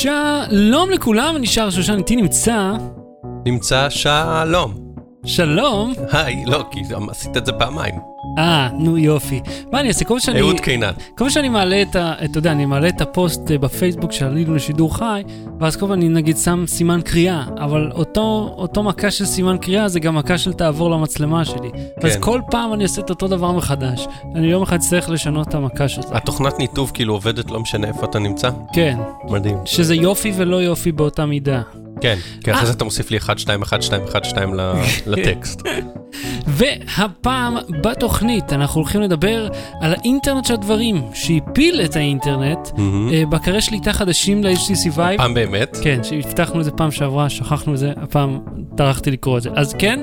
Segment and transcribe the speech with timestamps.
[0.00, 2.72] שלום לכולם, אני שר שושן, איתי נמצא...
[3.46, 4.94] נמצא שלום.
[5.24, 5.92] שלום.
[6.12, 6.80] היי, לא, כי
[7.10, 7.94] עשית את זה פעמיים.
[8.40, 9.40] אה, נו יופי.
[9.72, 10.04] מה אני אעשה?
[10.04, 10.40] כל שאני...
[10.40, 10.92] אהוד קינן.
[11.18, 12.12] כל שאני מעלה את ה...
[12.24, 15.22] אתה יודע, אני מעלה את הפוסט אה, בפייסבוק שעלינו לשידור חי,
[15.60, 19.88] ואז כל פעם אני נגיד שם סימן קריאה, אבל אותו, אותו מכה של סימן קריאה
[19.88, 21.70] זה גם מכה של תעבור למצלמה שלי.
[22.00, 22.06] כן.
[22.06, 24.06] אז כל פעם אני אעשה את אותו דבר מחדש.
[24.34, 26.08] אני יום אחד צריך לשנות את המכה של זה.
[26.16, 28.50] התוכנת ניתוב כאילו עובדת לא משנה איפה אתה נמצא?
[28.72, 28.98] כן.
[29.28, 29.56] מדהים.
[29.64, 31.62] שזה יופי ולא יופי באותה מידה.
[32.00, 34.54] כן, כי אחרי זה אתה מוסיף לי 1, 2, 1, 2, 1, 2
[35.06, 35.62] לטקסט.
[36.46, 39.48] והפעם בתוכנית אנחנו הולכים לדבר
[39.80, 45.14] על האינטרנט של הדברים, שהפיל את האינטרנט, אה, בקרי שליטה חדשים ל-HTC Vive.
[45.14, 45.76] הפעם באמת?
[45.82, 48.40] כן, שהבטחנו את זה פעם שעברה, שכחנו את זה, הפעם
[48.76, 49.50] טרחתי לקרוא את זה.
[49.56, 50.00] אז כן,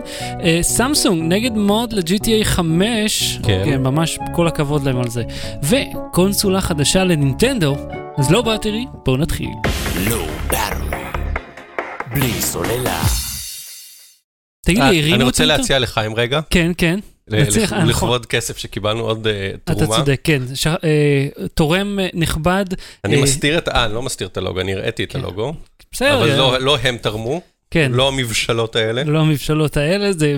[0.61, 3.61] סמסונג נגד מוד ל-GTA 5, כן.
[3.66, 5.23] כן, ממש כל הכבוד להם על זה.
[5.63, 7.75] וקונסולה חדשה לנינטנדו,
[8.17, 9.49] אז לא באטרי, בואו נתחיל.
[10.09, 11.06] לא באטרי.
[12.13, 13.03] בלי סוללה.
[14.66, 16.39] תגיד לי, הרימו אותי אני רוצה להציע לחיים רגע.
[16.50, 17.00] כן, כן.
[17.86, 19.86] לכבוד כסף שקיבלנו עוד אה, תרומה.
[19.86, 20.41] אתה צודק, כן.
[20.83, 22.66] אה, תורם אה, נכבד.
[23.03, 25.19] אני מסתיר את, אה, אני לא מסתיר את הלוגו, אני הראיתי את כן.
[25.19, 25.53] הלוגו.
[25.91, 26.17] בסדר.
[26.17, 27.41] אבל לא, לא הם תרמו.
[27.72, 27.91] כן.
[27.91, 29.03] לא המבשלות האלה.
[29.03, 30.38] לא המבשלות האלה, זה...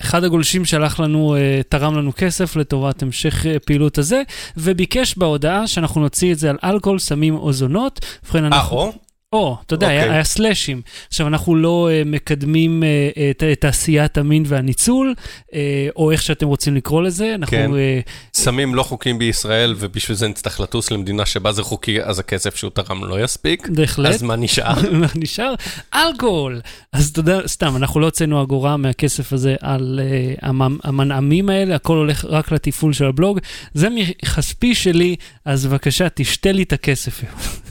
[0.00, 1.36] אחד הגולשים שלח לנו,
[1.68, 4.22] תרם לנו כסף לטובת המשך פעילות הזה,
[4.56, 8.00] וביקש בהודעה שאנחנו נוציא את זה על אלכוהול, סמים או זונות.
[8.24, 8.76] ובכן, אנחנו...
[8.76, 8.92] או?
[9.32, 9.90] או, אתה יודע, okay.
[9.90, 10.14] היה, אוקיי.
[10.14, 10.82] היה סלאשים.
[11.08, 15.14] עכשיו, אנחנו לא uh, מקדמים uh, את, את תעשיית המין והניצול,
[15.50, 15.54] uh,
[15.96, 17.34] או איך שאתם רוצים לקרוא לזה.
[17.34, 17.50] אנחנו...
[17.50, 17.70] כן.
[17.70, 22.56] Uh, סמים לא חוקיים בישראל, ובשביל זה נצטרך לטוס למדינה שבה זה חוקי, אז הכסף
[22.56, 23.68] שהוא תרם לא יספיק.
[23.68, 24.14] בהחלט.
[24.14, 24.74] אז מה נשאר?
[25.00, 25.54] מה נשאר?
[25.94, 26.60] אלכוהול.
[26.92, 30.00] אז אתה יודע, סתם, אנחנו לא הוצאנו אגורה מהכסף הזה על
[30.42, 30.46] uh,
[30.84, 33.38] המנעמים האלה, הכל הולך רק לתפעול של הבלוג.
[33.74, 37.22] זה מכספי שלי, אז בבקשה, תשתה לי את הכסף.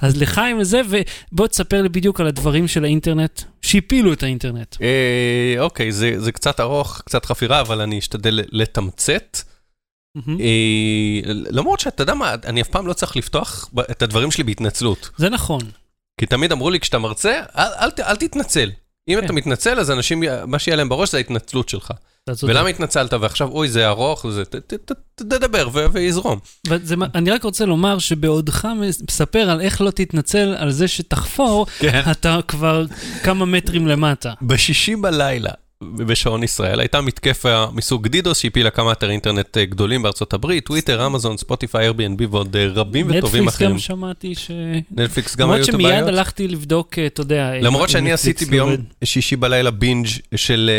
[0.00, 4.76] אז לחיים וזה, ובוא תספר לי בדיוק על הדברים של האינטרנט, שהפילו את האינטרנט.
[4.82, 9.38] אה, אוקיי, זה, זה קצת ארוך, קצת חפירה, אבל אני אשתדל לתמצת.
[10.16, 15.10] אה, למרות שאתה יודע מה, אני אף פעם לא צריך לפתוח את הדברים שלי בהתנצלות.
[15.16, 15.60] זה נכון.
[16.20, 18.70] כי תמיד אמרו לי, כשאתה מרצה, אל, תתנצל.
[19.08, 19.34] אם אתה כן.
[19.34, 21.92] מתנצל, אז אנשים, מה שיהיה להם בראש זה ההתנצלות שלך.
[22.42, 24.26] ולמה התנצלת ועכשיו, אוי, זה ארוך,
[25.14, 26.38] תדבר ויזרום.
[27.14, 28.68] אני רק רוצה לומר שבעודך
[29.08, 32.02] מספר על איך לא תתנצל על זה שתחפור, כן.
[32.10, 32.84] אתה כבר
[33.22, 34.32] כמה מטרים למטה.
[34.42, 35.50] בשישי בלילה,
[35.84, 41.06] בשעון ישראל, הייתה מתקפה מסוג דידוס שהפילה כמה אתרי אינטרנט אה, גדולים בארצות הברית, טוויטר,
[41.06, 43.70] אמזון, ספוטיפיי, Airbnb ועוד אה, רבים וטובים אחרים.
[43.70, 44.50] נטפליקס גם שמעתי ש...
[44.90, 45.90] נטפליקס גם היו את הבעיות.
[45.90, 48.70] למרות שמיד הלכתי לבדוק, אה, אתה יודע, למרות שאני עשיתי ביום
[49.04, 50.70] שישי בלילה בינג' של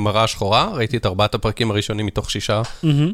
[0.00, 2.62] מראה שחורה, ראיתי את ארבעת הפרקים הראשונים מתוך שישה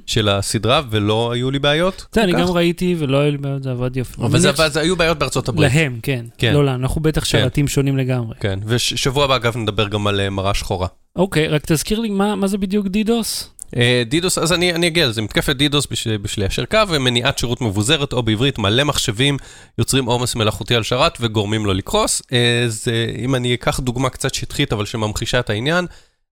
[0.07, 2.07] של הסדרה, ולא היו לי בעיות.
[2.13, 4.23] זה, אני גם ראיתי ולא היו לי בעיות, זה עבד יופי.
[4.23, 4.39] אבל
[4.69, 5.73] זה היו בעיות בארצות הברית.
[5.73, 6.25] להם, כן.
[6.39, 6.55] כן.
[6.55, 7.27] לא לנו, אנחנו בטח כן.
[7.27, 8.35] שרתים שונים לגמרי.
[8.41, 10.87] כן, ושבוע הבא, אגב, נדבר גם על מראה שחורה.
[11.17, 13.51] אוקיי, רק תזכיר לי מה, מה זה בדיוק דידוס?
[13.77, 17.61] אה, דידוס, אז אני, אני אגיע לזה, מתקפת דידוס בשביל, בשביל ליישר קו ומניעת שירות
[17.61, 19.37] מבוזרת, או בעברית מלא מחשבים,
[19.79, 22.23] יוצרים עומס מלאכותי על שרת וגורמים לו לקרוס.
[22.33, 25.87] אה, זה, אם אני אקח דוגמה קצת שטחית, אבל שממחישה את העניין,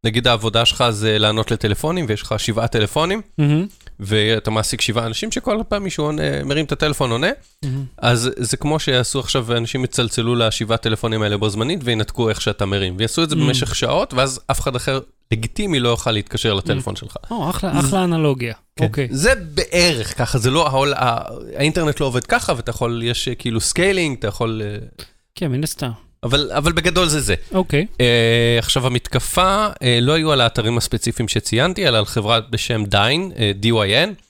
[0.04, 3.83] נגיד העבודה שלך זה לענות לטלפונים, ויש לך שבעה טלפונים, mm-hmm.
[4.00, 7.68] ואתה מעסיק שבעה אנשים שכל פעם מישהו עונה, מרים את הטלפון עונה, mm-hmm.
[7.98, 12.66] אז זה כמו שיעשו עכשיו, אנשים יצלצלו לשבעה טלפונים האלה בו זמנית, וינתקו איך שאתה
[12.66, 13.38] מרים, ויעשו את זה mm-hmm.
[13.38, 15.00] במשך שעות, ואז אף אחד אחר
[15.32, 17.00] לגיטימי לא יוכל להתקשר לטלפון mm-hmm.
[17.00, 17.16] שלך.
[17.30, 18.54] או, אחלה, אחלה אנלוגיה.
[18.76, 18.84] כן.
[18.84, 19.08] אוקיי.
[19.10, 20.92] זה בערך ככה, זה לא, העול,
[21.56, 24.62] האינטרנט לא עובד ככה, ואתה יכול, יש כאילו scaling, אתה יכול...
[24.64, 24.76] אה,
[25.34, 25.90] כן, מן הסתם.
[26.24, 27.34] אבל, אבל בגדול זה זה.
[27.52, 27.86] אוקיי.
[27.92, 27.96] Okay.
[27.96, 33.32] Uh, עכשיו, המתקפה uh, לא היו על האתרים הספציפיים שציינתי, אלא על חברה בשם דיין,
[33.34, 34.22] uh, DYN,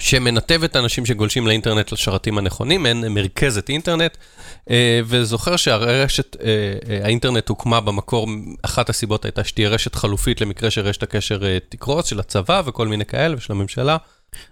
[0.00, 4.70] שמנתבת אנשים שגולשים לאינטרנט לשרתים הנכונים, מעין מרכזת אינטרנט, uh,
[5.04, 6.38] וזוכר שהרשת, uh,
[7.04, 8.28] האינטרנט הוקמה במקור,
[8.62, 13.04] אחת הסיבות הייתה שתהיה רשת חלופית למקרה שרשת הקשר uh, תקרוס, של הצבא וכל מיני
[13.04, 13.96] כאלה, ושל הממשלה.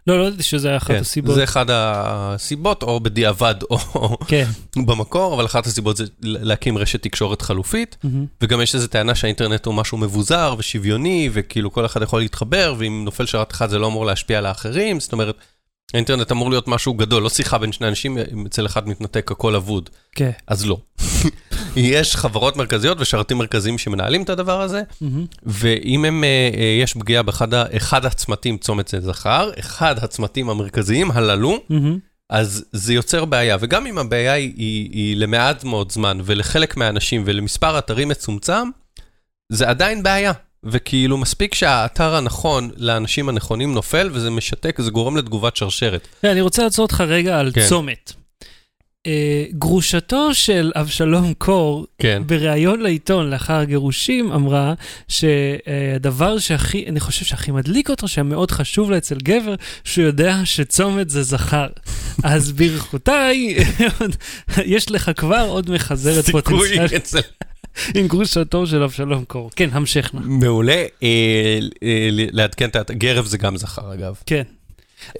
[0.06, 1.34] לא, לא ידעתי שזה היה אחת כן, הסיבות.
[1.34, 4.44] זה אחת הסיבות, או בדיעבד, או כן.
[4.76, 8.08] במקור, אבל אחת הסיבות זה להקים רשת תקשורת חלופית, mm-hmm.
[8.42, 13.02] וגם יש איזו טענה שהאינטרנט הוא משהו מבוזר ושוויוני, וכאילו כל אחד יכול להתחבר, ואם
[13.04, 15.36] נופל שרת אחד זה לא אמור להשפיע על האחרים, זאת אומרת...
[15.94, 19.54] האינטרנט אמור להיות משהו גדול, לא שיחה בין שני אנשים, אם אצל אחד מתנתק הכל
[19.54, 19.90] אבוד.
[20.14, 20.30] כן.
[20.46, 20.78] אז לא.
[21.76, 24.82] יש חברות מרכזיות ושרתים מרכזיים שמנהלים את הדבר הזה,
[25.42, 31.58] ואם הם, אה, אה, יש פגיעה באחד הצמתים, צומת זה זכר, אחד הצמתים המרכזיים הללו,
[32.30, 37.22] אז זה יוצר בעיה, וגם אם הבעיה היא, היא, היא למעט מאוד זמן, ולחלק מהאנשים
[37.26, 38.68] ולמספר אתרים מצומצם,
[39.52, 40.32] זה עדיין בעיה.
[40.64, 46.08] וכאילו מספיק שהאתר הנכון לאנשים הנכונים נופל, וזה משתק, זה גורם לתגובת שרשרת.
[46.22, 47.66] כן, אני רוצה לעצור אותך רגע על כן.
[47.68, 48.12] צומת.
[49.06, 52.22] אה, גרושתו של אבשלום קור, כן.
[52.26, 54.74] בריאיון לעיתון לאחר הגירושים, אמרה
[55.08, 60.36] שהדבר שהכי, אני חושב שהכי מדליק אותו, שהיה מאוד חשוב לה אצל גבר, שהוא יודע
[60.44, 61.66] שצומת זה זכר.
[62.24, 63.56] אז ברכותיי,
[64.64, 67.12] יש לך כבר עוד מחזרת פוטנציאלית.
[67.94, 69.50] עם גרושתו של אבשלום קור.
[69.56, 70.20] כן, המשך נא.
[70.24, 70.84] מעולה.
[71.02, 74.14] אה, אה, לעדכן את הגרב זה גם זכר, אגב.
[74.26, 74.42] כן.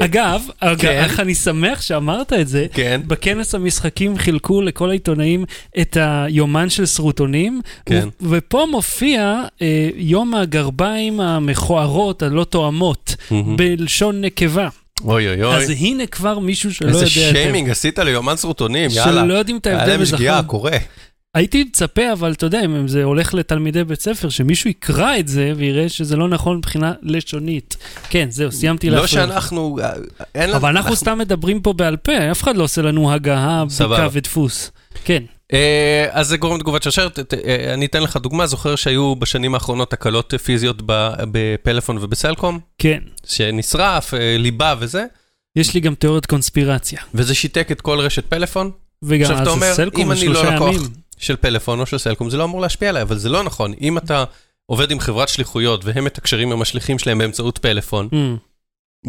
[0.00, 0.42] אגב,
[0.78, 0.88] כן.
[0.88, 3.00] איך אני שמח שאמרת את זה, כן.
[3.06, 5.44] בכנס המשחקים חילקו לכל העיתונאים
[5.80, 8.08] את היומן של סרוטונים, כן.
[8.20, 13.16] ופה מופיע אה, יום הגרביים המכוערות, הלא תואמות.
[13.56, 14.68] בלשון נקבה.
[15.04, 15.54] אוי אוי אוי.
[15.56, 16.98] אז הנה כבר מישהו שלא יודע...
[16.98, 19.22] איזה שיימינג עשית ליומן סרוטונים, יאללה.
[19.22, 19.90] שלא יודעים את ההבדל בזכר.
[19.90, 20.76] היה להם שגיאה, קורה.
[21.34, 25.52] הייתי מצפה, אבל אתה יודע, אם זה הולך לתלמידי בית ספר, שמישהו יקרא את זה
[25.56, 27.76] ויראה שזה לא נכון מבחינה לשונית.
[28.10, 29.26] כן, זהו, סיימתי להפריע.
[29.26, 29.78] לא שאנחנו...
[30.34, 33.64] אין אבל אנחנו, אנחנו סתם מדברים פה בעל פה, אף אחד לא עושה לנו הגהה,
[33.64, 34.70] בדיקה ודפוס.
[35.04, 35.22] כן.
[35.52, 39.90] אה, אז זה גורם תגובת שרשרת, אה, אני אתן לך דוגמה, זוכר שהיו בשנים האחרונות
[39.90, 40.76] תקלות פיזיות
[41.32, 42.58] בפלאפון ובסלקום?
[42.78, 42.98] כן.
[43.26, 45.04] שנשרף, אה, ליבה וזה.
[45.56, 47.00] יש לי גם תיאוריית קונספירציה.
[47.14, 48.70] וזה שיתק את כל רשת פלאפון?
[49.02, 50.80] וגם אז סלקום שלושה לא ימים.
[51.18, 53.74] של פלאפון או של סלקום, זה לא אמור להשפיע עליי, אבל זה לא נכון.
[53.80, 54.24] אם אתה
[54.66, 58.38] עובד עם חברת שליחויות והם מתקשרים עם השליחים שלהם באמצעות פלאפון, mm.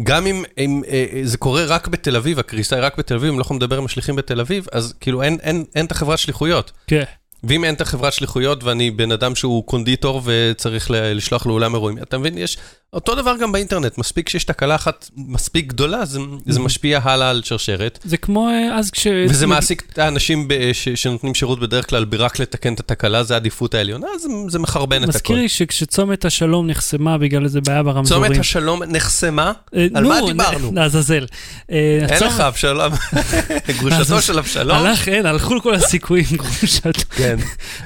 [0.02, 3.30] גם אם, אם אה, אה, זה קורה רק בתל אביב, הקריסה היא רק בתל אביב,
[3.30, 6.18] הם לא יכולים לדבר עם השליחים בתל אביב, אז כאילו אין, אין, אין את החברת
[6.18, 6.72] שליחויות.
[6.86, 7.02] כן.
[7.44, 12.18] ואם אין את החברת שליחויות ואני בן אדם שהוא קונדיטור וצריך לשלוח לאולם אירועים, אתה
[12.18, 12.58] מבין, יש
[12.92, 17.42] אותו דבר גם באינטרנט, מספיק שיש תקלה אחת מספיק גדולה, זה, זה משפיע הלאה על
[17.44, 17.98] שרשרת.
[18.04, 19.06] זה כמו אה, אז כש...
[19.28, 23.74] וזה מעסיק את האנשים ש, שנותנים שירות בדרך כלל ברק לתקן את התקלה, זה העדיפות
[23.74, 25.16] העליונה, זה, זה מחרבן את הכול.
[25.16, 28.24] מזכיר לי שכשצומת השלום נחסמה בגלל איזה בעיה ברמזורים.
[28.24, 29.52] צומת השלום נחסמה?
[29.76, 30.72] אה, על מה דיברנו?
[30.74, 31.26] לעזאזל.
[31.70, 32.92] אה, אין לך אבשלום,
[33.80, 34.76] גרושתו של אבשלום.
[34.76, 36.26] הלך, אין, הלכו כל הסיכויים
[36.60, 36.90] גרושתו.
[37.10, 37.36] כן.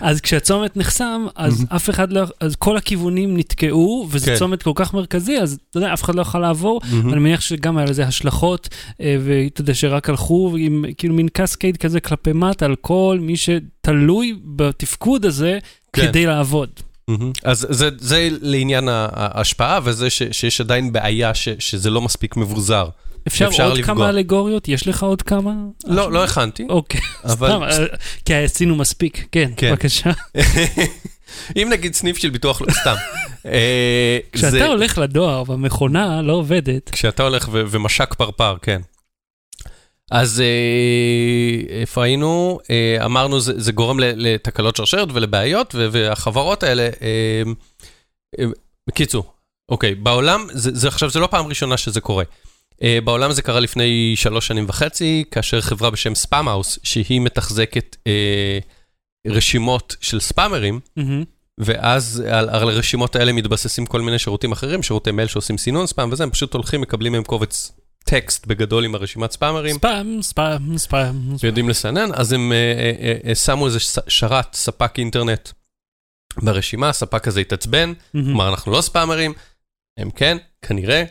[0.00, 4.36] אז כשהצומת נחסם, אז אף אחד לא, אז כל הכיוונים נתקעו, וזה כן.
[4.36, 7.12] צומת כל כך מרכזי, אז אתה יודע, אף אחד לא יכול לעבור, mm-hmm.
[7.12, 8.68] אני מניח שגם היה לזה השלכות,
[9.00, 13.34] אה, ואתה יודע, שרק הלכו עם כאילו מין קסקייד כזה כלפי מטה על כל מי
[13.36, 15.58] שתלוי בתפקוד הזה
[15.92, 16.06] כן.
[16.06, 16.68] כדי לעבוד.
[17.10, 17.40] Mm-hmm.
[17.44, 22.88] אז זה, זה לעניין ההשפעה, וזה ש, שיש עדיין בעיה ש, שזה לא מספיק מבוזר.
[23.26, 23.94] אפשר, אפשר עוד לפגוע.
[23.94, 24.68] כמה אלגוריות?
[24.68, 25.52] יש לך עוד כמה?
[25.86, 26.66] לא, לא הכנתי.
[26.68, 27.48] אוקיי, אבל...
[27.48, 27.86] סתם, אה,
[28.24, 29.26] כי עשינו מספיק.
[29.32, 29.70] כן, כן.
[29.70, 30.10] בבקשה.
[31.56, 32.94] אם נגיד סניף של ביטוח, לא, סתם.
[33.46, 36.90] אה, כשאתה הולך לדואר והמכונה לא עובדת.
[36.90, 38.80] כשאתה הולך ומשק פרפר, כן.
[40.10, 42.58] אז אה, איפה היינו?
[42.70, 46.88] אה, אמרנו, זה גורם לתקלות שרשרת ולבעיות, והחברות האלה,
[48.88, 49.32] בקיצור,
[49.68, 52.24] אוקיי, בעולם, זה עכשיו, זה לא פעם ראשונה שזה קורה.
[53.04, 57.96] בעולם זה קרה לפני שלוש שנים וחצי, כאשר חברה בשם Spamhaus, שהיא מתחזקת
[59.26, 60.80] רשימות של ספאמרים,
[61.58, 66.12] ואז על, על הרשימות האלה מתבססים כל מיני שירותים אחרים, שירותי מייל שעושים סינון ספאם
[66.12, 67.72] וזה, הם פשוט הולכים, מקבלים מהם קובץ
[68.04, 69.76] טקסט בגדול עם הרשימת ספאמרים.
[69.76, 71.34] ספאם, ספאם, ספאם.
[71.42, 73.78] ויודעים לסנן, אז הם אה, אה, אה, שמו איזה
[74.08, 75.48] שרת, ספק אינטרנט
[76.42, 79.32] ברשימה, הספק הזה התעצבן, כלומר אנחנו לא ספאמרים,
[79.98, 81.04] הם כן, כנראה.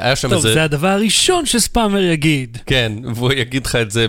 [0.00, 0.48] היה שם איזה...
[0.48, 2.58] טוב, זה הדבר הראשון שספאמר יגיד.
[2.66, 4.06] כן, והוא יגיד לך את זה,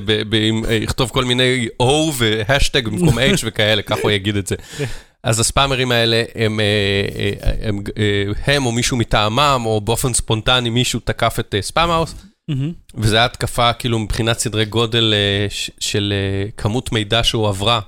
[0.81, 1.85] יכתוב כל מיני O
[2.17, 4.55] והשטג במקום H וכאלה, ככה הוא יגיד את זה.
[5.23, 6.65] אז הספאמרים האלה, הם, אה,
[7.15, 12.15] אה, הם, הם, אה, הם או מישהו מטעמם, או באופן ספונטני מישהו תקף את ספאמאוס,
[12.51, 12.53] mm-hmm.
[12.95, 15.13] וזו הייתה התקפה כאילו מבחינת סדרי גודל
[15.79, 16.13] של
[16.57, 17.79] כמות מידע שהוא עברה.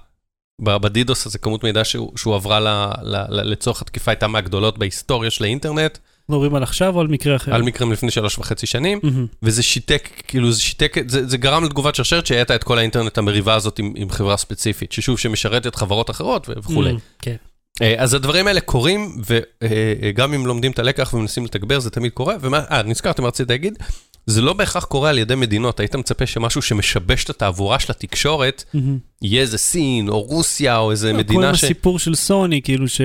[0.62, 2.68] בדידוס הזה כמות מידע שהוא, שהוא עברה ל,
[3.02, 5.98] ל, ל, לצורך התקיפה הייתה מהגדולות בהיסטוריה של האינטרנט.
[6.30, 7.56] מדברים על עכשיו או על מקרה אחר?
[7.56, 9.36] על מקרה מלפני שלוש וחצי שנים, mm-hmm.
[9.44, 13.54] וזה שיתק, כאילו זה שיתק, זה, זה גרם לתגובת שרשרת שהייתה את כל האינטרנט המריבה
[13.54, 16.92] הזאת עם, עם חברה ספציפית, ששוב, שמשרתת חברות אחרות וכולי.
[16.92, 17.36] Mm-hmm, כן.
[17.82, 19.16] אה, אז הדברים האלה קורים,
[19.62, 22.36] וגם אה, אם לומדים את הלקח ומנסים לתגבר, זה תמיד קורה.
[22.42, 23.78] ומה, אה, נזכרתי מה רציתי להגיד?
[24.26, 28.64] זה לא בהכרח קורה על ידי מדינות, היית מצפה שמשהו שמשבש את התעבורה של התקשורת,
[28.76, 28.80] mm-hmm.
[29.22, 31.60] יהיה איזה סין, או רוסיה, או איזה מדינה ש...
[31.60, 33.02] כמו הסיפור של סוני, כאילו ש...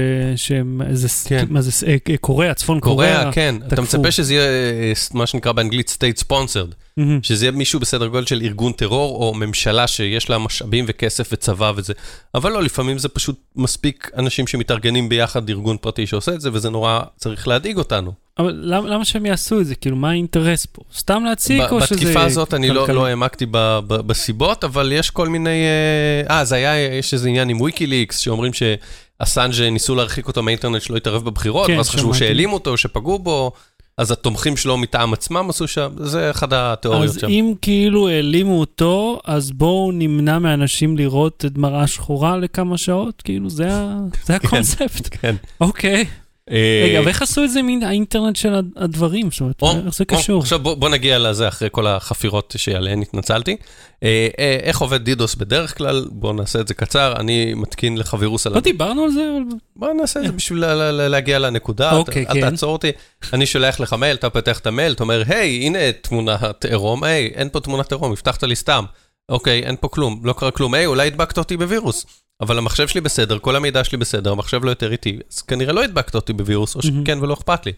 [0.86, 1.08] איזה...
[1.28, 1.46] כן.
[1.50, 3.54] מה זה, אה, קוריאה, צפון קוריאה, קוריאה, כן.
[3.60, 3.74] תקפו.
[3.74, 7.02] אתה מצפה שזה יהיה אה, מה שנקרא באנגלית state sponsored, mm-hmm.
[7.22, 11.72] שזה יהיה מישהו בסדר גודל של ארגון טרור, או ממשלה שיש לה משאבים וכסף וצבא
[11.76, 11.92] וזה.
[12.34, 16.70] אבל לא, לפעמים זה פשוט מספיק אנשים שמתארגנים ביחד, ארגון פרטי שעושה את זה, וזה
[16.70, 18.27] נורא צריך להדאיג אותנו.
[18.38, 19.74] אבל למה, למה שהם יעשו את זה?
[19.74, 20.82] כאילו, מה האינטרס פה?
[20.96, 21.94] סתם להציג או שזה...
[21.94, 25.64] בתקיפה הזאת אני לא, לא העמקתי ב, ב, בסיבות, אבל יש כל מיני...
[26.28, 30.82] אה, אה, זה היה, יש איזה עניין עם ויקיליקס, שאומרים שאסנג' ניסו להרחיק אותו מהאינטרנט
[30.82, 33.52] שלא יתערב בבחירות, כן, ואז חשבו שהעלימו אותו, שפגעו בו.
[33.98, 37.26] אז התומכים שלו מטעם עצמם עשו שם, זה אחד התיאוריות אז שם.
[37.26, 43.22] אז אם כאילו העלימו אותו, אז בואו נמנע מאנשים לראות את מראה שחורה לכמה שעות?
[43.22, 43.98] כאילו, זה, ה...
[44.24, 45.08] זה הקונספט.
[45.20, 45.36] כן.
[45.60, 46.04] אוקיי.
[46.84, 49.28] רגע, ואיך עשו את זה מהאינטרנט של הדברים?
[49.30, 50.40] זאת אומרת, איך זה קשור?
[50.40, 53.56] עכשיו בוא נגיע לזה אחרי כל החפירות שעליהן התנצלתי.
[54.38, 56.06] איך עובד דידוס בדרך כלל?
[56.10, 58.54] בואו נעשה את זה קצר, אני מתקין לך וירוס על...
[58.54, 59.38] לא דיברנו על זה?
[59.76, 62.44] בואו נעשה את זה בשביל להגיע לנקודה, אוקיי, כן.
[62.44, 62.90] אל תעצור אותי.
[63.32, 67.30] אני שולח לך מייל, אתה פותח את המייל, אתה אומר, היי, הנה תמונת עירום, היי,
[67.34, 68.84] אין פה תמונת עירום, הבטחת לי סתם.
[69.28, 72.06] אוקיי, אין פה כלום, לא קרה כלום, היי, אולי הדבקת אותי בווירוס.
[72.40, 75.84] אבל המחשב שלי בסדר, כל המידע שלי בסדר, המחשב לא יותר איטי, אז כנראה לא
[75.84, 77.72] הדבקת אותי בווירוס, או שכן ולא אכפת לי.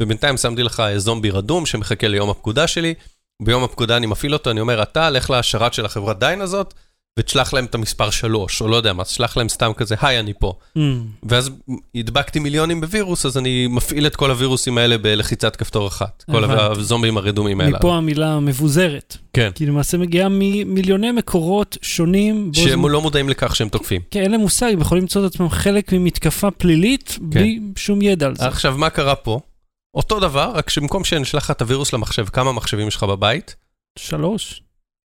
[0.00, 2.94] ובינתיים שמתי לך זומבי רדום שמחכה ליום הפקודה שלי,
[3.42, 6.74] ביום הפקודה אני מפעיל אותו, אני אומר, אתה, לך לשרת של החברת דיין הזאת,
[7.18, 10.32] ותשלח להם את המספר 3, או לא יודע מה, תשלח להם סתם כזה, היי, אני
[10.38, 10.52] פה.
[10.78, 10.80] Mm.
[11.22, 11.50] ואז
[11.94, 16.24] הדבקתי מיליונים בווירוס, אז אני מפעיל את כל הווירוסים האלה בלחיצת כפתור אחת.
[16.30, 17.78] כל הזומבים הרדומים האלה.
[17.78, 19.16] מפה המילה מבוזרת.
[19.32, 19.50] כן.
[19.54, 22.50] כי למעשה מגיעה ממיליוני מקורות שונים.
[22.54, 24.00] שהם לא מודעים לכך שהם תוקפים.
[24.10, 28.26] כן, אין להם מושג, הם יכולים למצוא את עצמם חלק ממתקפה פלילית, בלי שום ידע
[28.26, 28.46] על זה.
[28.46, 29.40] עכשיו, מה קרה פה?
[29.94, 33.56] אותו דבר, רק שבמקום שנשלח לך את הווירוס למחשב, כמה מחשבים יש לך בבית?
[33.98, 34.62] שלוש.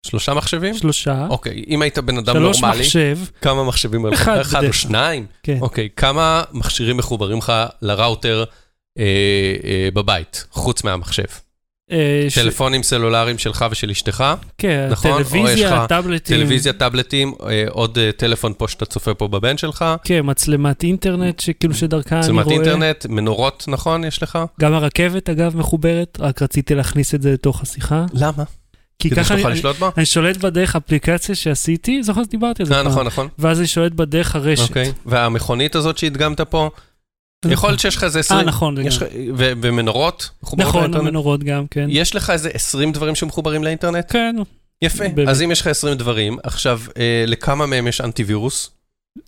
[0.08, 0.74] שלושה מחשבים?
[0.78, 1.28] שלושה.
[1.30, 3.18] אוקיי, אם היית בן אדם נורמלי, שלוש מחשב.
[3.42, 4.06] כמה מחשבים?
[4.14, 4.38] אחד.
[4.40, 5.26] אחד או שניים?
[5.44, 5.58] כן.
[5.62, 8.44] אוקיי, כמה מכשירים מחוברים לך לראוטר
[9.00, 9.04] אה,
[9.64, 11.24] אה, בבית, חוץ מהמחשב?
[11.92, 14.24] אה, טלפונים סלולריים שלך ושל אשתך?
[14.58, 15.24] כן, נכון?
[15.24, 16.38] טלוויזיה, טאבלטים.
[16.38, 19.86] טלוויזיה, טאבלטים, אה, עוד אה, טלפון פה שאתה צופה פה בבן שלך.
[20.04, 22.44] כן, מצלמת אינטרנט, שכאילו שדרכה אני רואה.
[22.44, 24.04] מצלמת אינטרנט, מנורות, נכון?
[24.04, 24.40] יש לך?
[24.62, 28.06] גם הרכבת, אגב, מחוברת, רק רציתי להכניס את זה לתוך השיחה.
[28.14, 28.44] למה?
[29.10, 29.90] כי ככה שתוכל אני, לשלוט בה?
[29.98, 32.84] אני שולט בדרך אפליקציה שעשיתי, זוכר שדיברתי על זה אה.
[32.84, 33.28] נכון, נכון.
[33.40, 34.70] ואז אני שולט בדרך הרשת.
[34.70, 36.70] אוקיי, והמכונית הזאת שהדגמת פה,
[37.46, 38.40] יכול להיות שיש לך איזה 20...
[38.40, 39.04] אה, נכון, יש לך-
[39.38, 40.30] ומנורות?
[40.58, 40.94] נכון?
[40.94, 41.86] המנורות גם, כן.
[41.90, 44.06] יש לך איזה 20 דברים שמחוברים לאינטרנט?
[44.12, 44.36] כן,
[44.82, 45.04] יפה.
[45.28, 48.72] אז אם יש לך 20 דברים, עכשיו, אה, לכמה מהם יש אנטיווירוס?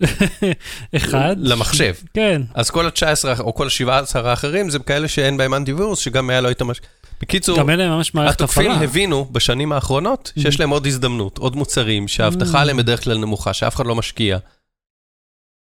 [0.95, 1.35] אחד.
[1.39, 1.93] למחשב.
[2.13, 2.41] כן.
[2.53, 3.89] אז כל ה-19 או כל ה-17
[4.19, 6.81] האחרים זה כאלה שאין בהם אנטיווירוס, שגם היה לא היית מש...
[7.21, 8.83] בקיצור, גם אלה ממש מערכת התוקפים הפעלה.
[8.83, 12.61] הבינו בשנים האחרונות שיש להם עוד הזדמנות, עוד מוצרים, שההבטחה.
[12.61, 14.37] עליהם בדרך כלל נמוכה, שאף אחד לא משקיע.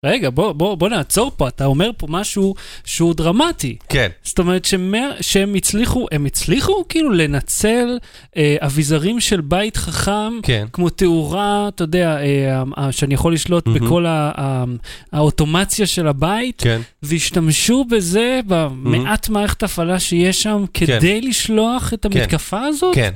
[0.05, 3.77] רגע, בוא, בוא, בוא נעצור פה, אתה אומר פה משהו שהוא דרמטי.
[3.89, 4.09] כן.
[4.23, 7.99] זאת אומרת שמה, שהם הצליחו, הם הצליחו כאילו לנצל
[8.37, 10.67] אה, אביזרים של בית חכם, כן.
[10.73, 13.87] כמו תאורה, אתה יודע, אה, אה, שאני יכול לשלוט מהמם.
[13.87, 14.65] בכל ה, ה,
[15.13, 16.81] האוטומציה של הבית, כן.
[17.03, 22.95] והשתמשו בזה במעט מערכת הפעלה שיש שם, כדי לשלוח את המתקפה הזאת?
[22.95, 23.11] כן.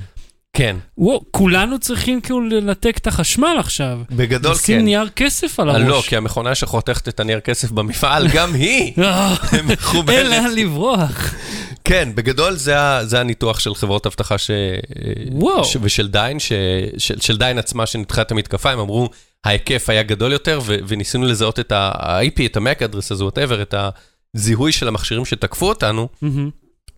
[0.52, 0.76] כן.
[0.98, 3.98] וואו, כולנו צריכים כאילו לנתק את החשמל עכשיו.
[4.10, 4.84] בגדול לשים כן.
[4.84, 5.88] נייר כסף על אה, הראש.
[5.88, 10.26] לא, כי המכונה שחותכת את הנייר כסף במפעל, גם היא אה, אין מחוברת.
[10.26, 11.34] לאן לברוח.
[11.84, 14.50] כן, בגדול זה, זה הניתוח של חברות אבטחה ש...
[15.32, 15.64] וואו.
[15.64, 15.76] ש...
[15.82, 16.52] ושל דיין, ש...
[16.98, 19.08] של, של דיין עצמה שניתחה את המתקפה, הם אמרו,
[19.44, 20.76] ההיקף היה גדול יותר, ו...
[20.86, 23.74] וניסינו לזהות את ה-IP, את ה-MAC address הזה, whatever, את
[24.34, 26.50] הזיהוי של המכשירים שתקפו אותנו, מהמם.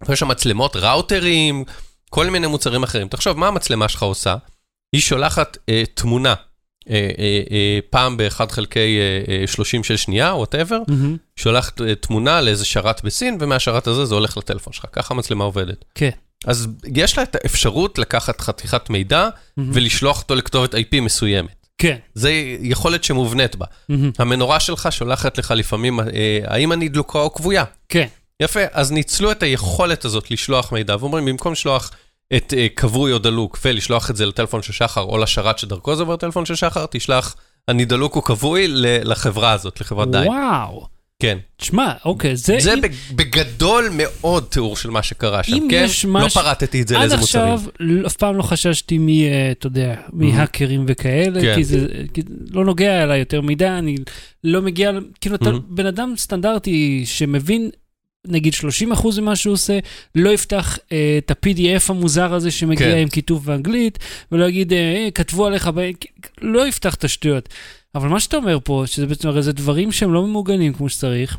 [0.09, 1.65] ויש שם מצלמות, ראוטרים,
[2.11, 3.09] כל מיני מוצרים אחרים.
[3.09, 4.37] תחשוב, מה המצלמה שלך עושה?
[4.93, 6.35] היא שולחת אה, תמונה,
[6.91, 11.17] אה, אה, אה, פעם באחד חלקי אה, אה, 30 של שנייה, whatever, מהמם.
[11.37, 14.85] שולחת אה, תמונה לאיזה שרת בסין, ומהשרת הזה זה הולך לטלפון שלך.
[14.93, 15.85] ככה המצלמה עובדת.
[15.95, 16.11] כן.
[16.47, 19.71] אז יש לה את האפשרות לקחת חתיכת מידע מהמם.
[19.75, 21.67] ולשלוח אותו לכתובת IP מסוימת.
[21.79, 21.97] כן.
[22.15, 23.67] זה יכולת שמובנית בה.
[23.89, 24.11] מהמם.
[24.19, 26.07] המנורה שלך שולחת לך לפעמים, אה,
[26.47, 27.65] האם אני דלוקה או כבויה.
[27.89, 28.07] כן.
[28.41, 31.91] יפה, אז ניצלו את היכולת הזאת לשלוח מידע, ואומרים, במקום לשלוח
[32.37, 36.03] את אה, כבוי או דלוק ולשלוח את זה לטלפון של שחר, או לשרת שדרכו זה
[36.03, 37.37] עובר טלפון של שחר, תשלח
[37.69, 38.65] אני דלוק או כבוי
[39.05, 40.29] לחברה הזאת, לחברת דיין.
[40.29, 40.87] וואו.
[41.23, 41.39] כן.
[41.57, 42.57] תשמע, אוקיי, זה...
[42.61, 45.83] זה אם- בג- בגדול מאוד תיאור של מה שקרה שם, כן?
[45.85, 47.55] יש לא פרטתי את זה עד לאיזה מוצרים.
[47.55, 49.09] עכשיו לא- אף פעם לא חששתי מ...
[49.09, 51.55] אה, אתה יודע, מהאקרים וכאלה, כן.
[51.55, 53.97] כי זה כי לא נוגע אליי יותר מדי, אני
[54.45, 55.61] לא מגיע, כאילו, אתה מהמם.
[55.69, 57.71] בן אדם סטנדרטי שמבין,
[58.27, 58.55] נגיד
[58.93, 59.79] 30% ממה שהוא עושה,
[60.15, 62.99] לא יפתח אה, את ה-PDF המוזר הזה שמגיע כן.
[62.99, 63.99] עם כיתוב באנגלית,
[64.33, 65.91] ולא יגיד, אה, אה, כתבו עליך, ב-
[66.41, 67.49] לא יפתח את השטויות.
[67.95, 71.37] אבל מה שאתה אומר פה, שזה בעצם הרי זה דברים שהם לא ממוגנים כמו שצריך.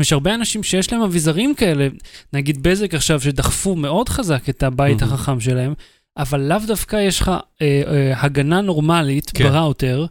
[0.00, 1.88] יש הרבה אנשים שיש להם אביזרים כאלה,
[2.32, 5.14] נגיד בזק עכשיו, שדחפו מאוד חזק את הבית מהמם.
[5.14, 5.74] החכם שלהם,
[6.16, 9.44] אבל לאו דווקא יש לך אה, אה, הגנה נורמלית כן.
[9.44, 10.06] בראוטר,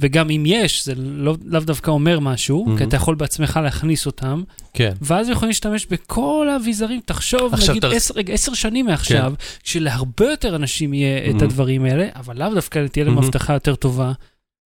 [0.00, 2.78] וגם אם יש, זה לא, לאו דווקא אומר משהו, מהמם.
[2.78, 4.42] כי אתה יכול בעצמך להכניס אותם,
[4.74, 4.92] כן.
[5.02, 9.32] ואז יכולים להשתמש בכל האביזרים, תחשוב, נגיד תר- עשר, רגע, עשר שנים מעכשיו,
[9.64, 11.44] שלהרבה יותר אנשים יהיה את מהמם.
[11.44, 13.26] הדברים האלה, אבל לאו דווקא תהיה להם מהמם.
[13.26, 14.12] אבטחה יותר טובה.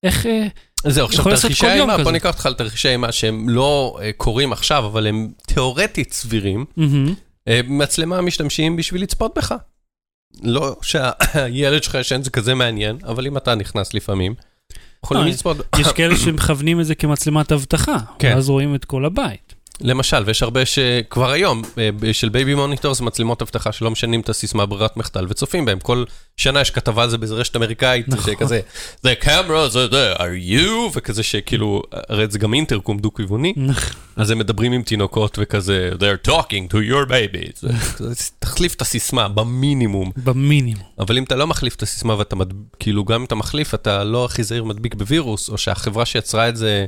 [0.03, 0.27] איך...
[0.27, 0.47] אה,
[0.87, 2.03] זהו, עכשיו תרחישי כזה.
[2.05, 6.65] בוא ניקח אותך לתרחישי האימה שהם לא אה, קורים עכשיו, אבל הם תיאורטית סבירים.
[6.77, 7.15] מהמם,
[7.67, 9.55] מצלמה משתמשים בשביל לצפות בך.
[10.43, 14.35] לא שהילד שלך ישן זה כזה מעניין, אבל אם אתה נכנס לפעמים,
[15.05, 15.57] יכולים לצפות.
[15.79, 18.33] יש כאלה שמכוונים את זה כמצלמת אבטחה, כן.
[18.35, 19.55] ואז רואים את כל הבית.
[19.81, 24.29] למשל, ויש הרבה שכבר היום, אה, של baby monitor זה מצלמות אבטחה שלא משנים את
[24.29, 25.81] הסיסמה ברירת מחדל וצופים בהם.
[25.81, 26.05] כל
[26.37, 28.33] שנה יש כתבה על זה באיזה רשת אמריקאית, נכון.
[28.33, 28.61] שכזה,
[29.03, 30.71] זה קמרה, זה זה, are you?
[30.95, 34.01] וכזה שכאילו, הרי זה גם אינטרקום דו-כיווני, נכון.
[34.17, 37.67] אז הם מדברים עם תינוקות וכזה, they're talking to your baby.
[38.39, 40.11] תחליף את הסיסמה במינימום.
[40.17, 40.85] במינימום.
[40.99, 42.37] אבל אם אתה לא מחליף את הסיסמה ואתה,
[42.79, 46.57] כאילו, גם אם אתה מחליף, אתה לא הכי זהיר מדביק בווירוס, או שהחברה שיצרה את
[46.57, 46.87] זה...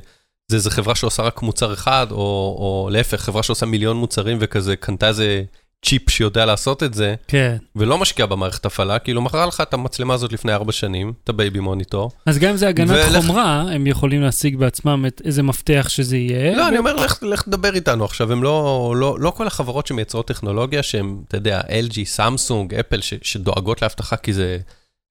[0.48, 2.16] זה איזה חברה שעושה רק מוצר אחד, או,
[2.58, 5.42] או להפך, חברה שעושה מיליון מוצרים וכזה קנתה איזה
[5.84, 7.56] צ'יפ שיודע לעשות את זה, כן.
[7.76, 11.35] ולא משקיע במערכת הפעלה, כאילו מכרה לך את המצלמה הזאת לפני ארבע שנים, את ה
[11.35, 12.10] baby monitor.
[12.26, 13.26] אז גם אם זה הגנת ולך...
[13.26, 16.56] חומרה, הם יכולים להשיג בעצמם את איזה מפתח שזה יהיה.
[16.56, 16.68] לא, ו...
[16.68, 20.82] אני אומר, לך, לך תדבר איתנו עכשיו, הם לא, לא, לא כל החברות שמייצרות טכנולוגיה,
[20.82, 24.58] שהם, אתה יודע, LG, סמסונג, אפל, ש, שדואגות לאבטחה כי זה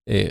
[0.10, 0.26] אה,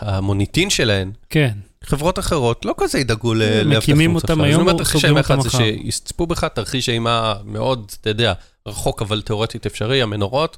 [0.00, 1.10] המוניטין שלהן.
[1.30, 1.52] כן.
[1.84, 5.58] חברות אחרות לא כזה ידאגו לאבטח מקימים אותם היום או סוגרים אותם מחר.
[5.58, 8.32] שיצפו בך תרחיש אימה מאוד, אתה יודע,
[8.68, 10.56] רחוק אבל תיאורטית אפשרי, המנורות.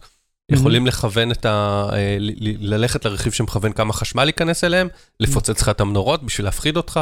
[0.50, 1.88] יכולים לכוון את ה...
[1.92, 2.16] אה,
[2.60, 4.88] ללכת לרכיב שמכוון כמה חשמל ייכנס אליהם,
[5.20, 7.00] לפוצץ לך את המנורות בשביל להפחיד אותך,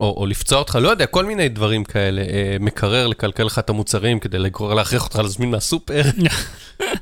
[0.00, 2.22] או, או לפצוע אותך, לא יודע, כל מיני דברים כאלה.
[2.22, 4.38] אה, מקרר, לקלקל לך את המוצרים כדי
[4.76, 6.02] להכריח אותך להזמין מהסופר.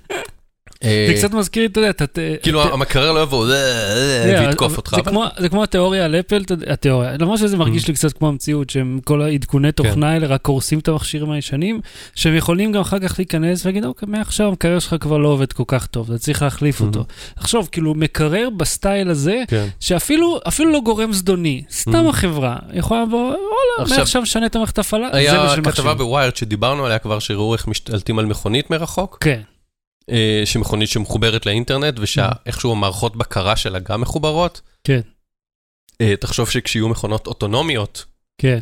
[0.87, 2.05] זה קצת מזכיר, אתה יודע, אתה...
[2.43, 3.47] כאילו המקרר לא יבוא
[4.25, 4.97] ויתקוף אותך.
[5.39, 7.89] זה כמו התיאוריה על אפל, התיאוריה, למרות שזה מרגיש mm.
[7.89, 9.71] לי קצת כמו המציאות, שהם כל העדכוני כן.
[9.71, 11.81] תוכנה האלה רק הורסים את המכשירים הישנים,
[12.15, 15.63] שהם יכולים גם אחר כך להיכנס ולהגיד, אוקיי, מעכשיו המקרר שלך כבר לא עובד כל
[15.67, 17.05] כך טוב, אתה צריך להחליף אותו.
[17.37, 17.71] עכשיו, mm-hmm.
[17.73, 19.67] כאילו, מקרר בסטייל הזה, כן.
[19.81, 22.09] שאפילו לא גורם זדוני, סתם mm-hmm.
[22.09, 27.19] החברה יכולה לבוא, וואלה, מעכשיו משנה את המערכת הפעלה, היה כתבה בוויירד שדיברנו עליה כבר,
[27.19, 29.19] שראו איך משתלטים על מכונית מרחוק.
[29.21, 29.41] כן.
[30.11, 34.61] אה, שמכונית שמחוברת לאינטרנט, ושאיכשהו המערכות בקרה שלה גם מחוברות.
[34.85, 35.01] כן.
[36.01, 38.05] אה, תחשוב שכשיהיו מכונות אוטונומיות,
[38.39, 38.59] כן.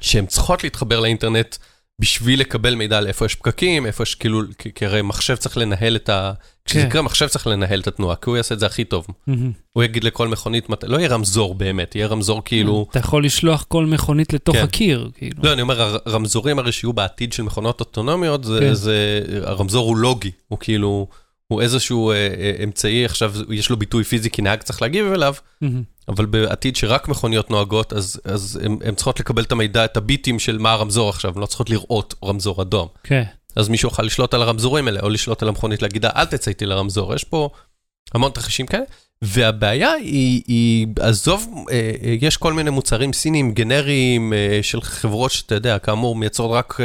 [0.00, 1.56] שהן צריכות להתחבר לאינטרנט
[1.98, 4.42] בשביל לקבל מידע על איפה יש פקקים, איפה יש כאילו,
[4.74, 6.32] כי הרי מחשב צריך לנהל את ה...
[6.64, 6.86] כשזה כן.
[6.86, 9.06] יקרה, מחשב צריך לנהל את התנועה, כי הוא יעשה את זה הכי טוב.
[9.72, 12.86] הוא יגיד לכל מכונית, לא יהיה רמזור באמת, יהיה רמזור כאילו...
[12.90, 14.62] אתה יכול לשלוח כל מכונית לתוך כן.
[14.62, 15.42] הקיר, כאילו.
[15.42, 18.72] לא, אני אומר, הרמזורים הרי שיהיו בעתיד של מכונות אוטונומיות, כן.
[19.42, 21.06] הרמזור הוא לוגי, הוא כאילו...
[21.48, 25.34] הוא איזשהו אה, אה, אמצעי, עכשיו יש לו ביטוי פיזי כי נהג צריך להגיב אליו.
[26.08, 30.58] אבל בעתיד שרק מכוניות נוהגות, אז, אז הן צריכות לקבל את המידע, את הביטים של
[30.58, 32.88] מה הרמזור עכשיו, הן לא צריכות לראות רמזור אדום.
[33.02, 33.22] כן.
[33.26, 33.36] Okay.
[33.56, 36.66] אז מישהו יוכל לשלוט על הרמזורים האלה, או לשלוט על המכונית, להגיד, אל תצא איתי
[36.66, 37.48] לרמזור, יש פה
[38.14, 38.84] המון תרחישים כאלה.
[39.22, 45.30] והבעיה היא, היא, עזוב, אה, אה, יש כל מיני מוצרים סינים גנריים אה, של חברות
[45.30, 46.80] שאתה יודע, כאמור, מייצרות רק,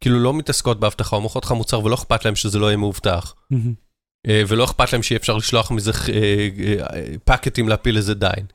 [0.00, 3.34] כאילו לא מתעסקות באבטחה, או מוכרות לך מוצר ולא אכפת להם שזה לא יהיה מאובטח.
[3.52, 3.83] Mm-hmm.
[4.28, 6.48] אה, ולא אכפת להם שאי אפשר לשלוח מזה אה,
[6.94, 8.46] אה, פקטים להפיל איזה דיין.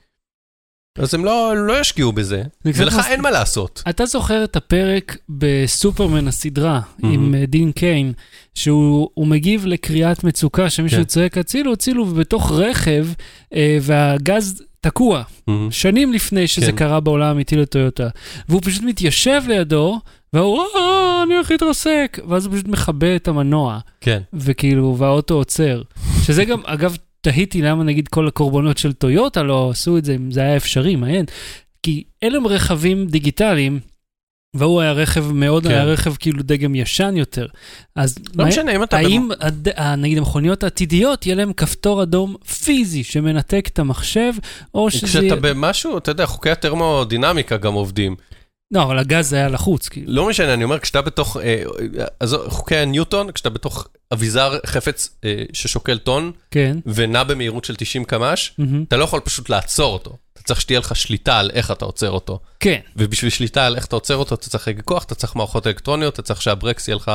[0.98, 3.06] אז הם לא, לא ישקיעו בזה, ולך מס...
[3.08, 3.84] אין מה לעשות.
[3.90, 7.08] אתה זוכר את הפרק בסופרמן הסדרה mm-hmm.
[7.08, 8.14] עם דין קיין,
[8.56, 11.04] שהוא מגיב לקריאת מצוקה שמישהו כן.
[11.04, 13.08] צועק הצילו, הצילו, ובתוך רכב,
[13.54, 15.52] אה, והגז תקוע, mm-hmm.
[15.72, 16.78] שנים לפני שזה כן.
[16.78, 18.08] קרה בעולם האמיתי לטויוטה.
[18.50, 20.00] והוא פשוט מתיישב לידו,
[20.34, 23.80] והוא, אה, אני הולך להתרסק, ואז הוא פשוט מכבה את המנוע.
[24.02, 24.22] כן.
[24.34, 25.82] וכאילו, והאוטו עוצר.
[26.24, 30.32] שזה גם, אגב, תהיתי למה נגיד כל הקורבנות של טויוטה לא עשו את זה, אם
[30.32, 31.26] זה היה אפשרי, מעניין.
[31.84, 33.80] כי אלה הם רכבים דיגיטליים,
[34.54, 35.70] והוא היה רכב מאוד, כן.
[35.70, 37.48] היה רכב כאילו דגם ישן יותר.
[37.96, 38.98] אז לא מה, משנה, אם אתה...
[38.98, 39.70] האם הד...
[39.98, 44.34] נגיד המכוניות העתידיות, יהיה להם כפתור אדום פיזי שמנתק את המחשב,
[44.74, 45.08] או שזה...
[45.08, 48.16] כשאתה במשהו, אתה יודע, חוקי הטרמודינמיקה גם עובדים.
[48.72, 50.14] לא, אבל הגז היה לחוץ, כאילו.
[50.14, 51.64] לא משנה, אני אומר, כשאתה בתוך, אה,
[52.20, 56.78] אז חוקי הניוטון, כשאתה בתוך אביזר חפץ אה, ששוקל טון, כן.
[56.86, 58.64] ונע במהירות של 90 קמ"ש, mm-hmm.
[58.88, 60.18] אתה לא יכול פשוט לעצור אותו.
[60.34, 62.40] אתה צריך שתהיה לך שליטה על איך אתה עוצר אותו.
[62.60, 62.80] כן.
[62.96, 66.14] ובשביל שליטה על איך אתה עוצר אותו, אתה צריך רגע כוח, אתה צריך מערכות אלקטרוניות,
[66.14, 67.12] אתה צריך שהברקס יהיה לך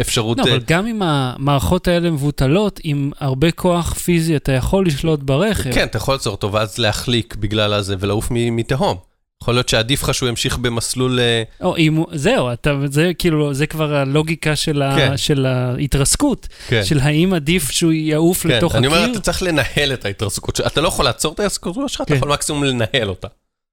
[0.00, 0.38] אפשרות...
[0.38, 5.20] לא, אבל אה, גם אם המערכות האלה מבוטלות, עם הרבה כוח פיזי אתה יכול לשלוט
[5.20, 5.72] ברכב.
[5.72, 9.11] כן, אתה יכול לעצור אותו, ואז להחליק בגלל הזה ולעוף מתהום.
[9.42, 11.20] יכול להיות שעדיף לך שהוא ימשיך במסלול...
[11.20, 15.12] אה, או, אם, זהו, אתה, זה כאילו, זה כבר הלוגיקה של, כן.
[15.12, 16.84] ה, של ההתרסקות, כן.
[16.84, 18.48] של האם עדיף שהוא יעוף כן.
[18.48, 18.96] לתוך אני הקיר.
[18.98, 22.04] אני אומר, אתה צריך לנהל את ההתרסקות, אתה לא יכול לעצור את ההתרסקות שלך, כן.
[22.04, 23.28] אתה יכול מקסימום לנהל אותה.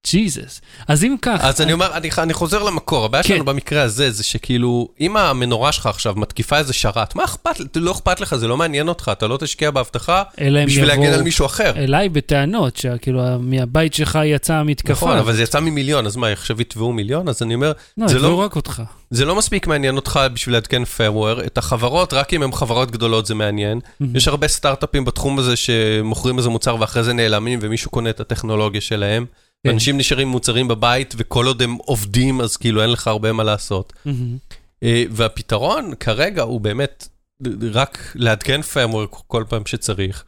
[0.08, 0.62] ג'יזוס.
[0.88, 1.40] אז אם כך...
[1.42, 3.30] אז אני אומר, אני, אני חוזר למקור, הבעיה כן.
[3.30, 7.92] שלנו במקרה הזה זה שכאילו, אם המנורה שלך עכשיו מתקיפה איזה שרת, מה אכפת, לא
[7.92, 10.24] אכפת לך, זה לא מעניין אותך, אתה לא תשקיע באבטחה
[10.66, 11.72] בשביל להגן על מישהו אחר.
[11.76, 14.92] אליי בטענות, שכאילו מהבית שלך יצאה מתקפה.
[14.92, 17.30] נכון, אבל זה יצא ממיליון, אז מה, עכשיו יתבעו מיליון?
[17.30, 18.40] אז אני אומר, לא, זה לא...
[18.40, 18.82] רק אותך.
[19.12, 23.26] זה לא מספיק מעניין אותך בשביל לעדכן firmware, את החברות, רק אם הן חברות גדולות
[23.26, 23.80] זה מעניין.
[24.14, 28.82] יש הרבה סטארט-אפים בתחום הזה שמוכרים איזה מוצר ואחרי זה נעלמים ומישהו קונה את הטכנולוגיה
[28.82, 29.26] שלהם.
[29.64, 29.70] כן.
[29.70, 33.94] אנשים נשארים מוצרים בבית, וכל עוד הם עובדים, אז כאילו אין לך הרבה מה לעשות.
[34.84, 37.08] אה, והפתרון כרגע הוא באמת
[37.72, 40.24] רק לעדכן firmware כל פעם שצריך.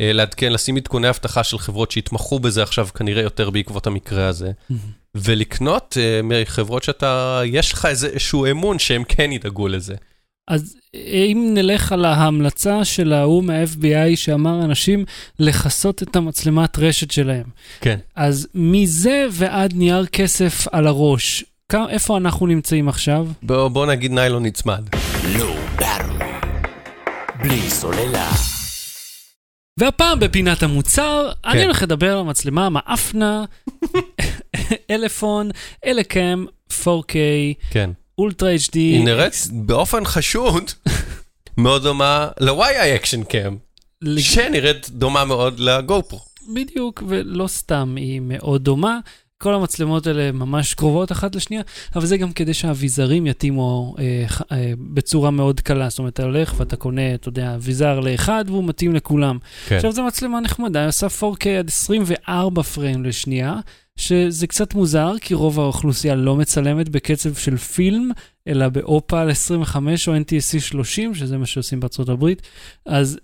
[0.00, 4.52] אה, לעדכן, לשים עדכוני אבטחה של חברות שיתמכו בזה עכשיו כנראה יותר בעקבות המקרה הזה.
[5.14, 9.94] ולקנות uh, מחברות שאתה, יש לך איזשהו אמון שהם כן ידאגו לזה.
[10.48, 15.04] אז אם נלך על ההמלצה של ההוא מה-FBI שאמר אנשים
[15.38, 17.46] לכסות את המצלמת רשת שלהם.
[17.80, 17.98] כן.
[18.16, 21.44] אז מזה ועד נייר כסף על הראש,
[21.88, 23.26] איפה אנחנו נמצאים עכשיו?
[23.42, 24.84] בוא, בוא נגיד ניילון נצמד.
[25.38, 25.54] לא,
[27.42, 28.30] בלי סוללה.
[29.78, 31.48] והפעם בפינת המוצר, כן.
[31.50, 33.44] אני הולך לדבר על המצלמה מאפנה,
[34.90, 35.50] אלפון,
[35.86, 37.14] אלקאם, 4K,
[37.70, 37.90] כן.
[38.18, 38.74] אולטרה HD.
[38.74, 40.70] היא נראית באופן חשוד
[41.58, 43.56] מאוד דומה ל- YI action cam,
[44.18, 46.20] שנראית דומה מאוד ל GoPro.
[46.54, 48.98] בדיוק, ולא סתם היא מאוד דומה.
[49.42, 51.62] כל המצלמות האלה ממש קרובות אחת לשנייה,
[51.94, 55.88] אבל זה גם כדי שהאביזרים יתאימו אה, אה, בצורה מאוד קלה.
[55.88, 59.38] זאת אומרת, אתה הולך ואתה קונה, אתה יודע, אביזר לאחד והוא מתאים לכולם.
[59.66, 59.76] כן.
[59.76, 63.54] עכשיו, זו מצלמה נחמדה, היא עושה 4K עד 24 פריים לשנייה,
[63.98, 68.10] שזה קצת מוזר, כי רוב האוכלוסייה לא מצלמת בקצב של פילם,
[68.48, 72.42] אלא באופל 25 או NTSC 30, שזה מה שעושים בארצות הברית.
[72.86, 73.18] אז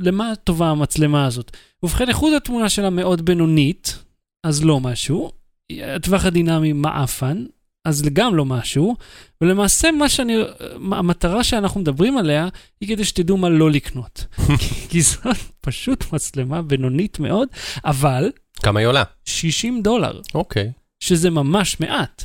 [0.00, 1.56] למה טובה המצלמה הזאת?
[1.82, 3.98] ובכן, איכות התמונה שלה מאוד בינונית,
[4.46, 5.32] אז לא משהו.
[5.72, 7.44] הטווח הדינמי מעפן,
[7.84, 8.96] אז גם לא משהו,
[9.40, 10.36] ולמעשה מה שאני,
[10.92, 12.48] המטרה שאנחנו מדברים עליה,
[12.80, 14.26] היא כדי שתדעו מה לא לקנות.
[14.90, 17.48] כי זאת פשוט מצלמה בינונית מאוד,
[17.84, 18.30] אבל...
[18.62, 19.02] כמה היא עולה?
[19.24, 20.20] 60 דולר.
[20.34, 20.72] אוקיי.
[20.74, 20.80] Okay.
[21.00, 22.24] שזה ממש מעט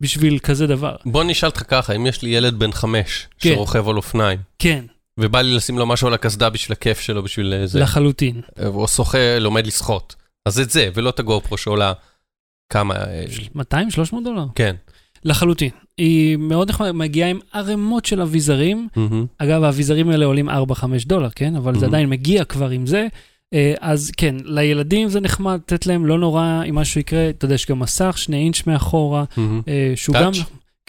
[0.00, 0.96] בשביל כזה דבר.
[1.06, 3.54] בוא נשאל אותך ככה, אם יש לי ילד בן חמש, כן.
[3.54, 4.38] שרוכב על אופניים.
[4.58, 4.84] כן.
[5.20, 7.80] ובא לי לשים לו משהו על הקסדה בשביל הכיף שלו, בשביל זה.
[7.80, 8.40] לחלוטין.
[8.66, 10.14] או שוחה, לומד לשחות.
[10.46, 11.92] אז את זה, ולא את הגופרו שעולה
[12.72, 12.94] כמה?
[13.54, 14.44] 200, 300 דולר?
[14.54, 14.76] כן.
[15.24, 15.70] לחלוטין.
[15.98, 18.88] היא מאוד נחמדה, מגיעה עם ערימות של אביזרים.
[18.96, 19.26] Mm-hmm.
[19.38, 20.52] אגב, האביזרים האלה עולים 4-5
[21.06, 21.56] דולר, כן?
[21.56, 21.78] אבל mm-hmm.
[21.78, 23.06] זה עדיין מגיע כבר עם זה.
[23.54, 27.54] אה, אז כן, לילדים זה נחמד, לתת להם לא נורא אם משהו יקרה, אתה יודע,
[27.54, 29.70] יש גם מסך, שני אינץ' מאחורה, mm-hmm.
[29.94, 30.16] שהוא?
[30.16, 30.32] גם...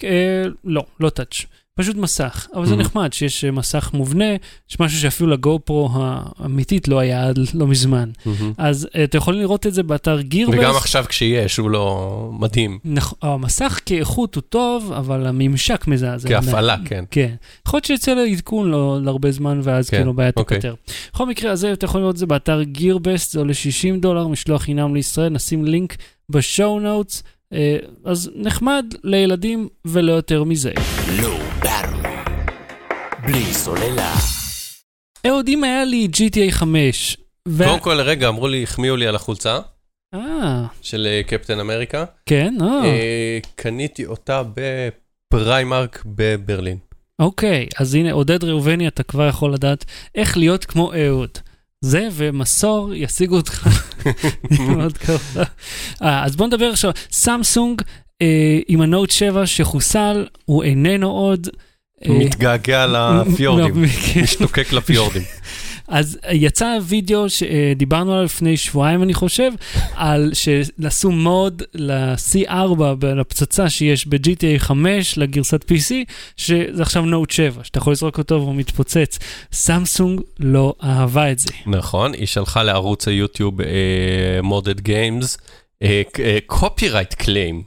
[0.04, 1.46] אה, לא, לא טאץ'.
[1.76, 2.68] פשוט מסך, אבל mm-hmm.
[2.68, 4.26] זה נחמד שיש אה, מסך מובנה,
[4.70, 8.10] יש משהו שאפילו לגו פרו האמיתית לא היה עד לא מזמן.
[8.10, 8.30] Mm-hmm.
[8.58, 10.56] אז uh, אתה יכול לראות את זה באתר גירבס.
[10.58, 12.80] וגם עכשיו כשיש, הוא לא מדהים.
[12.86, 16.30] נכון, המסך כאיכות הוא טוב, אבל הממשק מזעזע.
[16.30, 17.04] כהפעלה, כן.
[17.12, 17.36] כן.
[17.68, 19.98] יכול להיות שיצא לעדכון לא, להרבה זמן, ואז כן.
[19.98, 20.32] כאילו בעיה.
[20.32, 20.76] תיפתר.
[21.14, 24.62] בכל מקרה הזה, אתה יכול לראות את זה באתר גירבס, זה עולה 60 דולר, משלוח
[24.62, 25.96] חינם לישראל, נשים לינק
[26.30, 27.24] בשואו נוטס.
[27.54, 30.72] אה, אז נחמד לילדים ולא יותר מזה.
[31.22, 31.40] לא
[33.26, 34.14] בלי סוללה.
[35.28, 37.18] אהוד, אם היה לי GTA 5...
[37.58, 39.60] קודם כל, רגע, אמרו לי, החמיאו לי על החולצה.
[40.14, 40.66] אה.
[40.82, 42.06] של אה, קפטן אמריקה.
[42.26, 43.40] כן, אה.
[43.56, 46.78] קניתי אותה בפריימרק בברלין.
[47.20, 51.30] אוקיי, אז הנה, עודד ראובני, אתה כבר יכול לדעת איך להיות כמו אהוד.
[51.86, 53.68] זה ומסור ישיגו אותך
[54.68, 55.38] מאוד קרוב.
[56.00, 57.82] אז בוא נדבר עכשיו, סמסונג
[58.22, 61.48] אה, עם הנוט 7 שחוסל, הוא איננו עוד.
[62.06, 64.22] אה, מתגעגע לפיורדים, כן.
[64.22, 65.24] משתוקק לפיורדים.
[65.96, 69.52] אז יצא וידאו שדיברנו עליו לפני שבועיים, אני חושב,
[69.94, 75.94] על שעשו מוד ל-C4, לפצצה שיש ב-GTA 5, לגרסת PC,
[76.38, 79.20] שזה עכשיו נוט 7, שאתה יכול לזרוק אותו והוא מתפוצץ.
[79.52, 81.50] סמסונג לא אהבה את זה.
[81.68, 83.56] נכון, היא שלחה לערוץ היוטיוב
[84.44, 85.38] Modded Games,
[86.46, 87.64] copyright claim.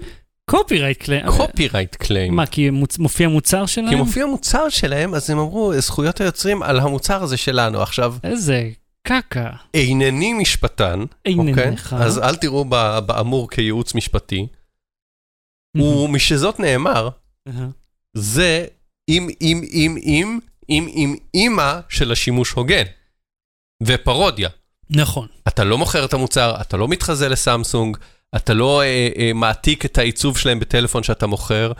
[0.48, 1.26] copyright claim.
[1.26, 2.36] copyright claim.
[2.36, 3.88] מה, כי מופיע מוצר שלהם?
[3.88, 7.82] כי מופיע מוצר שלהם, אז הם אמרו, זכויות היוצרים על המוצר הזה שלנו.
[7.82, 8.14] עכשיו...
[8.24, 8.70] איזה
[9.02, 9.50] קקה.
[9.74, 11.74] אינני משפטן, אינני אוקיי?
[11.92, 12.64] אז אל תראו
[13.06, 14.46] באמור כייעוץ משפטי.
[15.76, 17.08] ומשזאת נאמר,
[18.14, 18.66] זה
[19.08, 20.38] אם, אם, אם, אם,
[20.70, 22.84] אם, אם, אימא של השימוש הוגן.
[23.82, 24.48] ופרודיה.
[24.90, 25.28] נכון.
[25.48, 27.96] אתה לא מוכר את המוצר, אתה לא מתחזה לסמסונג.
[28.36, 31.72] אתה לא אה, אה, מעתיק את העיצוב שלהם בטלפון שאתה מוכר.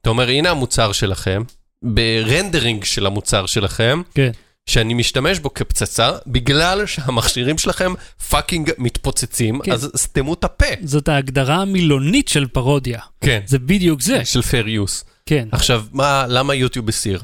[0.00, 1.42] אתה אומר, הנה המוצר שלכם,
[1.82, 4.30] ב rendering של המוצר שלכם, כן.
[4.66, 7.94] שאני משתמש בו כפצצה, בגלל שהמכשירים שלכם
[8.30, 9.72] fucking מתפוצצים, כן.
[9.72, 10.66] אז סתמו את הפה.
[10.82, 13.00] זאת ההגדרה המילונית של פרודיה.
[13.20, 13.40] כן.
[13.46, 14.24] זה בדיוק זה.
[14.24, 15.04] של fair use.
[15.26, 15.48] כן.
[15.52, 17.22] עכשיו, מה, למה יוטיוב הסיר?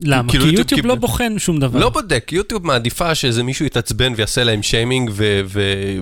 [0.00, 0.30] למה?
[0.30, 1.80] כאילו כי יוטיוב, יוטיוב לא בוחן שום דבר.
[1.80, 5.10] לא בודק, יוטיוב מעדיפה שאיזה מישהו יתעצבן ויעשה להם שיימינג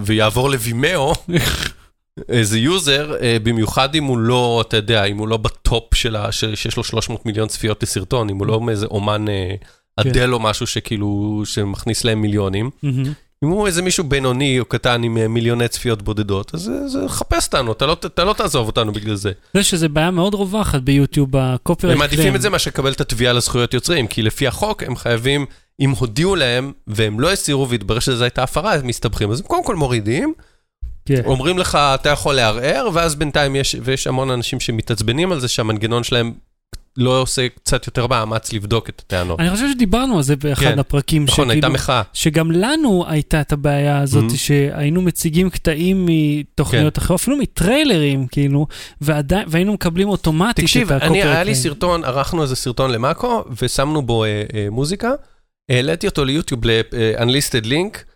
[0.02, 1.14] ויעבור לווימאו.
[2.28, 6.16] איזה user, אה, במיוחד אם הוא לא, אתה יודע, אם הוא לא ב top של
[6.16, 6.32] ה...
[6.32, 9.54] שיש לו 300 מיליון צפיות לסרטון, אם הוא לא מאיזה אומן אה,
[10.02, 10.08] כן.
[10.08, 12.70] אדל או משהו שכאילו, שמכניס להם מיליונים.
[13.44, 17.46] אם הוא איזה מישהו בינוני או קטן עם אה, מיליוני צפיות בודדות, אז זה חפש
[17.46, 19.32] אותנו, אתה לא, אתה לא תעזוב אותנו בגלל זה.
[19.54, 21.92] זה שזה בעיה מאוד רווחת ביוטיוב, בקופרט.
[21.92, 25.46] הם מעדיפים את זה מאשר לקבל את התביעה לזכויות יוצרים, כי לפי החוק הם חייבים,
[25.80, 29.30] אם הודיעו להם והם לא הסירו והתברר שזו הייתה הפרה, הם מסתבכים.
[29.30, 30.34] אז הם קודם כל מורידים,
[31.04, 31.22] כן.
[31.24, 36.04] אומרים לך, אתה יכול לערער, ואז בינתיים יש, ויש המון אנשים שמתעצבנים על זה שהמנגנון
[36.04, 36.32] שלהם
[36.96, 39.40] לא עושה קצת יותר מאמץ לבדוק את הטענות.
[39.40, 41.24] אני חושב שדיברנו על זה באחד כן, הפרקים.
[41.24, 42.02] נכון, שכאילו, הייתה מחאה.
[42.12, 44.36] שגם לנו הייתה את הבעיה הזאת, mm-hmm.
[44.36, 47.02] שהיינו מציגים קטעים מתוכניות כן.
[47.02, 48.66] אחרות, אפילו מטריילרים, כאילו,
[49.00, 51.16] ועדי, והיינו מקבלים אוטומטית תקשיב, את הקופרט.
[51.16, 55.10] תקשיב, היה לי סרטון, ערכנו איזה סרטון למאקו, ושמנו בו אה, אה, מוזיקה,
[55.70, 58.09] העליתי אותו ליוטיוב ל-unlisted link, אה,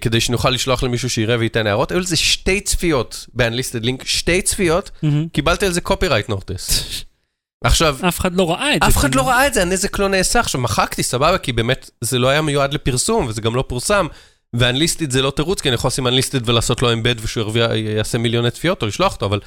[0.00, 4.90] כדי שנוכל לשלוח למישהו שיראה וייתן הערות, היו לזה שתי צפיות ב-unlisted link, שתי צפיות.
[5.32, 6.72] קיבלתי על זה copyright notice.
[7.64, 7.96] עכשיו...
[8.08, 8.88] אף אחד לא ראה את זה.
[8.88, 10.40] אף אחד לא ראה את זה, הנזק לא נעשה.
[10.40, 14.06] עכשיו, מחקתי, סבבה, כי באמת זה לא היה מיועד לפרסום, וזה גם לא פורסם.
[14.54, 18.50] ואנליסטית זה לא תירוץ, כי אני יכול לשים אנליסטית ולעשות לו אמבד ושהוא יעשה מיליוני
[18.50, 19.40] צפיות או לשלוח אותו, אבל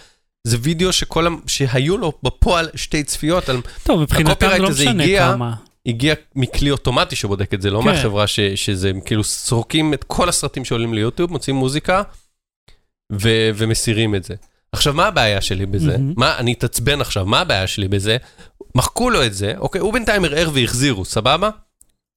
[0.44, 3.50] זה וידאו שכל, שהיו לו בפועל שתי צפיות.
[3.84, 5.54] טוב, מבחינתם לא משנה הגיע, כמה.
[5.90, 7.86] הגיע מכלי אוטומטי שבודק את זה, לא כן.
[7.86, 12.04] מהחברה ש, שזה, כאילו סורקים את כל הסרטים שעולים ליוטיוב, מוצאים מוזיקה
[13.12, 14.36] ו, ומסירים את זה.
[14.72, 15.96] עכשיו, מה הבעיה שלי בזה?
[15.96, 16.14] Mm-hmm.
[16.18, 18.18] מה, אני אתעצבן עכשיו, מה הבעיה שלי בזה?
[18.76, 21.50] מחקו לו את זה, אוקיי, הוא בינתיים ערער והחזירו, סבבה?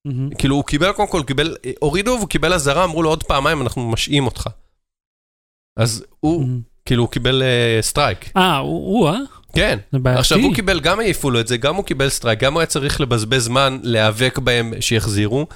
[0.08, 0.36] Mm-hmm.
[0.38, 3.90] כאילו, הוא קיבל, קודם כל, קיבל, הורידו והוא קיבל אזהרה, אמרו לו עוד פעמיים, אנחנו
[3.90, 4.48] משעים אותך.
[5.76, 6.71] אז הוא, mm-hmm.
[6.92, 7.42] כאילו, הוא קיבל
[7.80, 8.30] strike.
[8.36, 9.16] אה, הוא, אה?
[9.54, 9.78] כן.
[10.04, 12.66] עכשיו, הוא קיבל, גם העיפו לו את זה, גם הוא קיבל strike, גם הוא היה
[12.66, 15.46] צריך לבזבז זמן להיאבק בהם שיחזירו,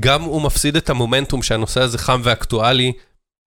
[0.00, 2.92] גם הוא מפסיד את המומנטום שהנושא הזה חם ואקטואלי.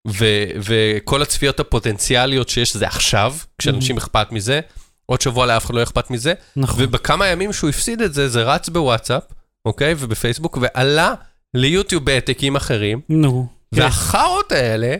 [0.09, 4.01] ו- וכל הצפיות הפוטנציאליות שיש זה עכשיו, כשאנשים mm-hmm.
[4.01, 4.61] אכפת מזה,
[5.07, 6.85] עוד שבוע לאף אחד לא אכפת מזה, נכון.
[6.85, 9.23] ובכמה ימים שהוא הפסיד את זה, זה רץ בוואטסאפ,
[9.65, 9.95] אוקיי?
[9.99, 11.15] ובפייסבוק, ועלה
[11.55, 13.47] ליוטיוב בהעתקים אחרים, נו.
[13.75, 13.81] כן.
[13.83, 14.97] והחארות האלה,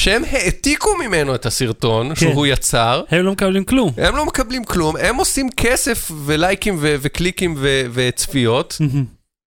[0.00, 2.14] שהם העתיקו ממנו את הסרטון כן.
[2.14, 3.02] שהוא יצר.
[3.10, 3.92] הם לא מקבלים כלום.
[3.96, 8.78] הם לא מקבלים כלום, הם עושים כסף ולייקים ו- וקליקים ו- וצפיות.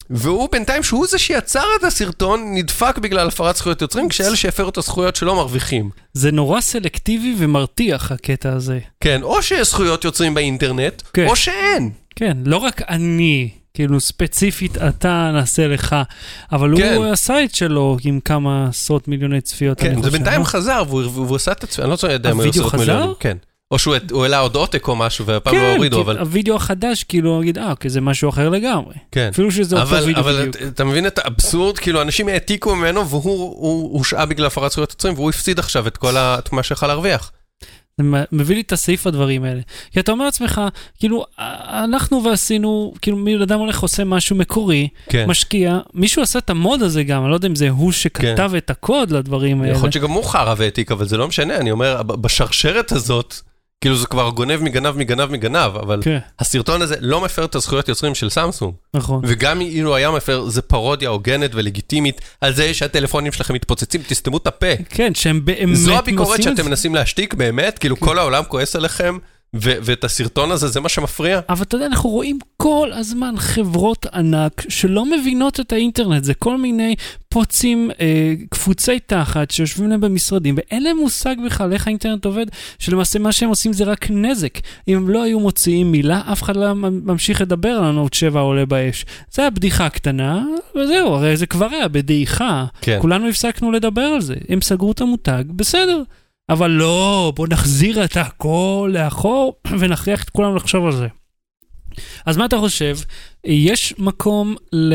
[0.09, 4.77] והוא בינתיים, שהוא זה שיצר את הסרטון, נדפק בגלל הפרת זכויות יוצרים, כשאלה שהפרו את
[4.77, 5.89] הזכויות שלו מרוויחים.
[6.13, 8.79] זה נורא סלקטיבי ומרתיח, הקטע הזה.
[8.99, 11.27] כן, או שיש זכויות יוצרים באינטרנט, כן.
[11.27, 11.89] או שאין.
[12.15, 15.95] כן, לא רק אני, כאילו ספציפית אתה נעשה לך,
[16.51, 16.93] אבל כן.
[16.95, 19.79] הוא עשה את שלו עם כמה עשרות מיליוני צפיות.
[19.79, 22.73] כן, זה בינתיים חזר, והוא, והוא עשה את הצפיות, אני לא יודע אם הוא עשרות
[22.73, 23.13] מיליונים.
[23.19, 23.37] כן.
[23.71, 26.13] או שהוא העלה עוד עותק או משהו, והפעם לא כן, לא הורידו, אבל...
[26.13, 28.93] כן, הווידאו החדש, כאילו, נגיד, אה, אוקיי, זה משהו אחר לגמרי.
[29.11, 29.29] כן.
[29.33, 30.55] אפילו שזה אותו וידאו אבל בדיוק.
[30.55, 31.77] אבל אתה מבין את האבסורד?
[31.77, 36.17] כאילו, אנשים העתיקו ממנו, והוא הושעה בגלל הפרת זכויות יוצרים, והוא הפסיד עכשיו את כל
[36.17, 36.39] ה...
[36.39, 37.31] את מה שיכול להרוויח.
[37.97, 39.61] זה מביא לי את הסעיף הדברים האלה.
[39.91, 40.61] כי אתה אומר לעצמך,
[40.99, 41.25] כאילו,
[41.83, 45.25] אנחנו ועשינו, כאילו, מי אדם הולך עושה משהו מקורי, כן.
[45.29, 48.57] משקיע, מישהו עשה את המוד הזה גם, אני לא יודע אם זה הוא שכתב כן.
[48.57, 49.71] את הקוד לדברים האלה.
[49.71, 53.41] יכול להיות שגם הוא חרא והעתיק, אבל זה לא משנה, אני אומר, בשרשרת הזאת...
[53.83, 56.17] כאילו זה כבר גונב מגנב מגנב מגנב, אבל כן.
[56.39, 58.73] הסרטון הזה לא מפר את הזכויות יוצרים של סמסונג.
[58.93, 59.21] נכון.
[59.27, 64.47] וגם אילו היה מפר, זה פרודיה הוגנת ולגיטימית על זה שהטלפונים שלכם מתפוצצים, תסתמו את
[64.47, 64.67] הפה.
[64.89, 68.05] כן, שהם באמת זו הביקורת שאתם מנסים להשתיק באמת, כאילו כן.
[68.05, 69.17] כל העולם כועס עליכם.
[69.53, 71.39] ואת הסרטון הזה, זה מה שמפריע?
[71.49, 76.57] אבל אתה יודע, אנחנו רואים כל הזמן חברות ענק שלא מבינות את האינטרנט, זה כל
[76.57, 76.95] מיני
[77.29, 82.45] פוצים, אה, קפוצי תחת שיושבים להם במשרדים, ואין להם מושג בכלל איך האינטרנט עובד,
[82.79, 84.59] שלמעשה מה שהם עושים זה רק נזק.
[84.87, 88.65] אם הם לא היו מוציאים מילה, אף אחד לא ממשיך לדבר על הנוט 7 עולה
[88.65, 89.05] באש.
[89.31, 92.65] זה היה בדיחה קטנה, וזהו, הרי זה כבר היה בדעיכה.
[92.81, 92.97] כן.
[93.01, 94.35] כולנו הפסקנו לדבר על זה.
[94.49, 96.03] הם סגרו את המותג, בסדר.
[96.49, 101.07] אבל לא, בוא נחזיר את הכל לאחור ונכריח את כולם לחשוב על זה.
[102.25, 102.97] אז מה אתה חושב?
[103.43, 104.93] יש מקום ל...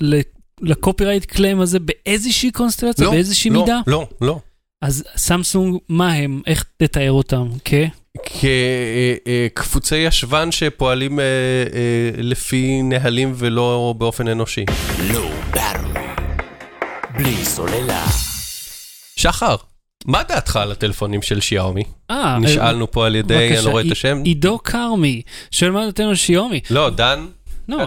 [0.00, 0.20] ל...
[0.60, 3.80] לקופירייט קליים הזה באיזושהי קונסטלציה, לא, באיזושהי לא, מידה?
[3.86, 4.40] לא, לא.
[4.82, 6.42] אז סמסונג, מה הם?
[6.46, 7.48] איך תתאר אותם?
[7.64, 7.74] כ?
[9.54, 11.24] כקפוצי אה, אה, ישבן שפועלים אה,
[12.16, 14.64] לפי נהלים ולא באופן אנושי.
[15.12, 15.30] לא,
[17.16, 18.06] בלי סוללה.
[19.16, 19.56] שחר.
[20.06, 21.82] מה דעתך על הטלפונים של שיאומי?
[22.10, 24.22] אה, נשאלנו פה על ידי, אני לא רואה את השם.
[24.24, 26.60] עידו כרמי, שואל מה דעתנו על שיאומי.
[26.70, 27.26] לא, דן.
[27.68, 27.86] לא,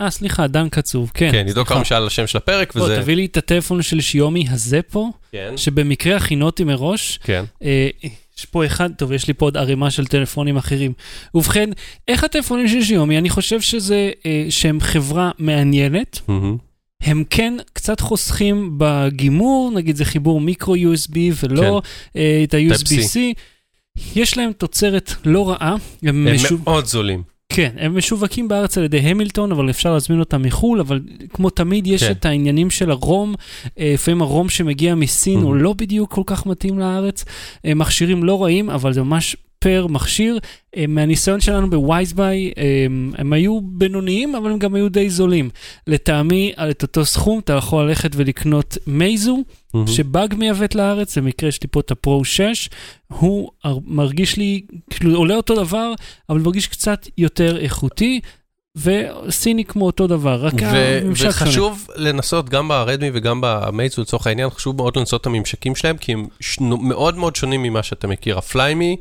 [0.00, 1.28] אה, סליחה, דן קצוב, כן.
[1.32, 2.86] כן, עידו כרמי שאל על השם של הפרק, וזה...
[2.86, 5.52] בוא, תביא לי את הטלפון של שיומי הזה פה, כן.
[5.56, 7.18] שבמקרה הכינותי מראש.
[7.22, 7.44] כן.
[7.62, 7.88] אה,
[8.38, 10.92] יש פה אחד, טוב, יש לי פה עוד ערימה של טלפונים אחרים.
[11.34, 11.70] ובכן,
[12.08, 13.18] איך הטלפונים של שיומי?
[13.18, 16.20] אני חושב שזה, אה, שהם חברה מעניינת.
[17.02, 22.20] הם כן קצת חוסכים בגימור, נגיד זה חיבור מיקרו USB ולא כן.
[22.20, 23.18] אה, את ה-USB-C.
[24.16, 25.76] יש להם תוצרת לא רעה.
[26.02, 26.58] הם, הם משו...
[26.64, 27.22] מאוד זולים.
[27.48, 31.00] כן, הם משווקים בארץ על ידי המילטון, אבל אפשר להזמין אותם מחו"ל, אבל
[31.32, 32.10] כמו תמיד יש כן.
[32.10, 33.34] את העניינים של הרום,
[33.78, 35.42] אה, לפעמים הרום שמגיע מסין mm-hmm.
[35.42, 37.24] הוא לא בדיוק כל כך מתאים לארץ.
[37.64, 40.38] אה, מכשירים לא רעים, אבל זה ממש פר מכשיר.
[40.76, 42.52] אה, מהניסיון שלנו בווייזביי,
[42.86, 45.50] הם, הם היו בינוניים, אבל הם גם היו די זולים.
[45.86, 49.38] לטעמי, על את אותו סכום אתה יכול ללכת ולקנות מייזו.
[49.38, 49.90] mm-hmm.
[49.90, 52.68] שבאג מייבאת לארץ, במקרה יש לי פה את הפרו 6,
[53.08, 53.50] הוא
[53.86, 55.92] מרגיש לי, כאילו עולה אותו דבר,
[56.28, 58.20] אבל מרגיש קצת יותר איכותי.
[58.76, 61.30] וסיני כמו אותו דבר, רק הממשק שונה.
[61.30, 66.12] וחשוב לנסות גם ברדמי וגם במייצו לצורך העניין, חשוב מאוד לנסות את הממשקים שלהם, כי
[66.12, 66.26] הם
[66.60, 68.38] מאוד מאוד שונים ממה שאתה מכיר.
[68.38, 68.96] הפליימי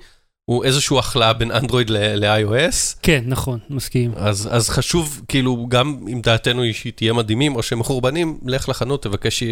[0.46, 3.00] הוא איזשהו החלאה בין אנדרואיד ל-iOS.
[3.02, 4.12] כן, נכון, מסכים.
[4.16, 8.70] אז, אז חשוב, כאילו, גם אם דעתנו היא שהיא תהיה מדהימים או שהם מחורבנים, לך
[8.70, 9.44] לחנות, תבקש,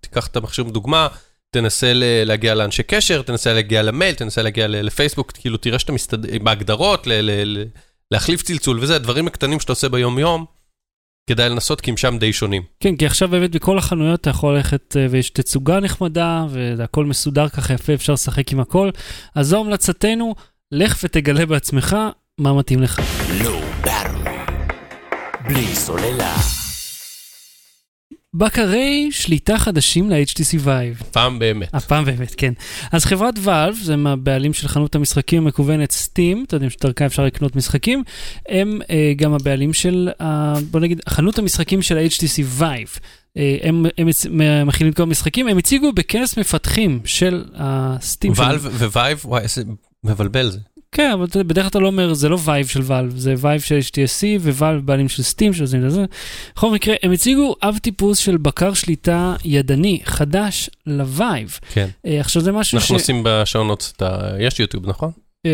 [0.00, 1.08] תיקח את המכשיר דוגמה,
[1.50, 1.92] תנסה
[2.24, 7.08] להגיע לאנשי קשר, תנסה להגיע למייל, תנסה להגיע לפייסבוק, כאילו, תראה שאתה מסתדר, בהגדרות,
[8.10, 10.59] להחליף צלצול וזה, הדברים הקטנים שאתה עושה ביום-יום.
[11.26, 12.62] כדאי לנסות, כי הם שם די שונים.
[12.80, 17.48] כן, כי עכשיו באמת בכל החנויות אתה יכול ללכת אה, ויש תצוגה נחמדה, והכל מסודר
[17.48, 18.90] ככה יפה, אפשר לשחק עם הכל.
[19.34, 20.34] אז זו המלצתנו,
[20.72, 21.96] לך ותגלה בעצמך
[22.40, 23.00] מה מתאים לך.
[25.44, 26.59] בלי סוללה.
[28.34, 31.00] בקרי שליטה חדשים ל-HTC Vive.
[31.00, 31.74] הפעם באמת.
[31.74, 32.52] הפעם באמת, כן.
[32.92, 37.56] אז חברת Valve, זה מהבעלים של חנות המשחקים המקוונת Steam, אתם יודעים שדרכה אפשר לקנות
[37.56, 38.02] משחקים,
[38.48, 43.00] הם אה, גם הבעלים של, אה, בוא נגיד, חנות המשחקים של ה-HTC Vive.
[43.36, 44.08] אה, הם, הם,
[44.40, 48.32] הם מכינים כל המשחקים, הם הציגו בכנס מפתחים של ה Steam.
[48.32, 49.62] Valve Vive, וואי, איזה
[50.04, 50.58] מבלבל זה.
[50.92, 53.78] כן, אבל בדרך כלל אתה לא אומר, זה לא Vive של Valve, זה Vive של
[53.78, 56.04] HTC ו Valve בעלים של Steam של זה וזה.
[56.56, 61.58] בכל מקרה, הם הציגו אב טיפוס של בקר שליטה ידני חדש ל Vive.
[61.72, 61.88] כן.
[62.06, 62.90] Uh, עכשיו זה משהו אנחנו ש...
[62.90, 64.30] אנחנו עושים ב show notes, אתה...
[64.40, 65.10] יש יוטיוב, נכון?
[65.46, 65.50] Uh,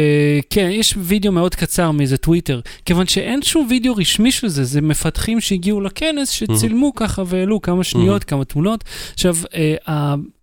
[0.50, 4.80] כן, יש וידאו מאוד קצר מאיזה טוויטר, כיוון שאין שום וידאו רשמי של זה, זה
[4.80, 6.98] מפתחים שהגיעו לכנס, שצילמו mm-hmm.
[6.98, 8.26] ככה והעלו כמה שניות, mm-hmm.
[8.26, 8.84] כמה תמונות.
[9.12, 9.90] עכשיו, uh,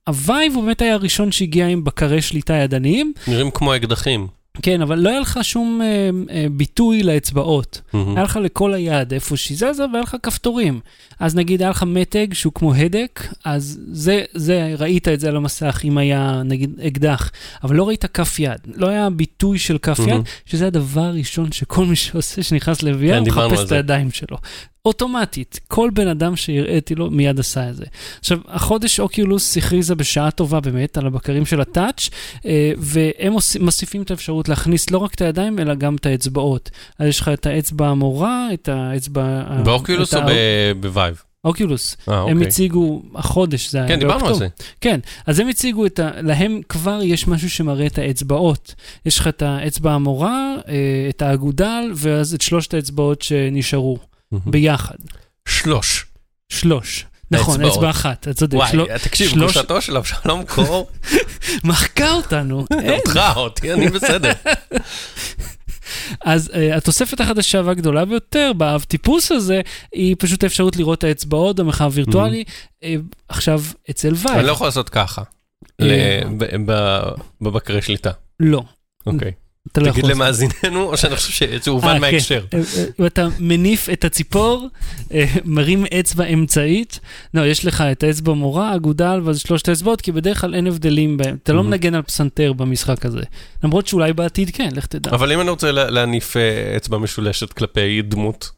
[0.07, 3.13] ה Vive הוא באמת היה הראשון שהגיע עם בקרי שליטה ידניים.
[3.27, 4.42] נראים כמו אקדחים.
[4.61, 7.81] כן, אבל לא היה לך שום אה, אה, ביטוי לאצבעות.
[7.81, 7.97] Mm-hmm.
[8.15, 10.79] היה לך לכל היד איפה שהיא זזה, והיה לך כפתורים.
[11.19, 15.35] אז נגיד היה לך מתג שהוא כמו הדק, אז זה, זה, ראית את זה על
[15.35, 17.31] המסך אם היה נגיד אקדח,
[17.63, 18.59] אבל לא ראית כף יד.
[18.75, 20.09] לא היה ביטוי של כף mm-hmm.
[20.09, 24.37] יד, שזה הדבר הראשון שכל מי שעושה, שנכנס ל VR, כן, מחפש את הידיים שלו.
[24.85, 27.85] אוטומטית, כל בן אדם שהראיתי לו מיד עשה את זה.
[28.19, 32.09] עכשיו, החודש Oculus הכריזה בשעה טובה באמת על הבקרים של ה Touch,
[32.45, 36.69] אה, והם מוסיפים את האפשרות להכניס לא רק את הידיים, אלא גם את האצבעות.
[36.99, 39.43] אז יש לך את האצבע המורה, את האצבע...
[39.63, 40.19] ב Oculus או
[40.79, 41.66] ב Vive?
[41.66, 42.47] Oculus, אה, הם אוקיי.
[42.47, 44.47] הציגו, החודש זה היה כן, דיברנו על זה.
[44.81, 46.09] כן, אז הם הציגו את ה...
[46.21, 48.75] להם כבר יש משהו שמראה את האצבעות.
[49.05, 50.73] יש לך את האצבע המורה, אה,
[51.09, 53.97] את האגודל, ואז את שלושת האצבעות שנשארו.
[54.45, 54.95] ביחד.
[55.47, 56.05] שלוש.
[56.49, 57.05] שלוש.
[57.31, 58.57] נכון, אצבע אחת, אתה צודק.
[58.57, 58.97] וואי, של...
[59.03, 59.39] תקשיב.
[59.39, 60.89] רוחו של אבשלום קור.
[61.63, 62.65] מחקה אותנו.
[62.95, 64.31] אותך, אותי, אני בסדר.
[66.25, 71.55] אז uh, התוספת החדשה והגדולה ביותר באב טיפוס הזה, היא פשוט האפשרות לראות את האצבעות
[71.55, 72.43] במרחב וירטואלי.
[72.47, 72.83] Mm-hmm.
[72.83, 74.37] Uh, עכשיו, אצל Vive.
[74.37, 75.21] אני לא יכול לעשות ככה,
[75.81, 76.21] אה,
[77.41, 78.11] בבקרי שליטה.
[78.39, 78.63] לא.
[79.05, 79.31] אוקיי.
[79.77, 82.01] לא תגיד למאזיננו, או שאני חושב שזה הובן אה, כן.
[82.01, 82.45] מההקשר.
[82.99, 84.67] אם אתה מניף את הציפור,
[85.13, 86.99] אה, מרים אצבע אמצעית,
[87.33, 91.17] לא, יש לך את האצבע מורה, אגודל, ואז שלושת האצבעות, כי בדרך כלל אין הבדלים
[91.17, 91.37] בהם.
[91.43, 93.21] אתה לא מנגן על פסנתר במשחק הזה.
[93.63, 95.11] למרות שאולי בעתיד כן, לך תדע.
[95.11, 98.51] אבל אם אני רוצה להניף אה, אצבע משולשת כלפי דמות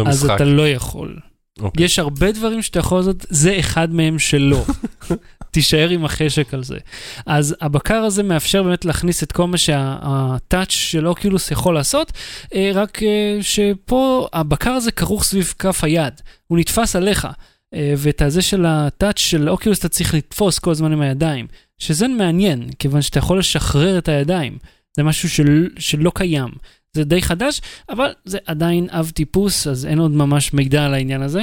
[0.00, 0.30] במשחק.
[0.30, 1.16] אז אתה לא יכול.
[1.18, 1.62] Okay.
[1.62, 1.84] אוקיי.
[1.84, 4.64] יש הרבה דברים שאתה יכול לעשות, זה אחד מהם שלא.
[5.52, 6.78] תישאר עם החשק על זה.
[7.26, 12.12] אז הבקר הזה מאפשר באמת להכניס את כל מה שהטאץ' של אוקיולוס יכול לעשות,
[12.54, 17.28] אה, רק אה, שפה הבקר הזה כרוך סביב כף היד, הוא נתפס עליך.
[17.74, 21.46] אה, ואת הזה של הטאץ' של אוקיולוס אתה צריך לתפוס כל הזמן עם הידיים,
[21.78, 24.58] שזה מעניין, כיוון שאתה יכול לשחרר את הידיים.
[24.96, 26.48] זה משהו של, שלא קיים.
[26.92, 31.22] זה די חדש, אבל זה עדיין אב טיפוס, אז אין עוד ממש מידע על העניין
[31.22, 31.42] הזה.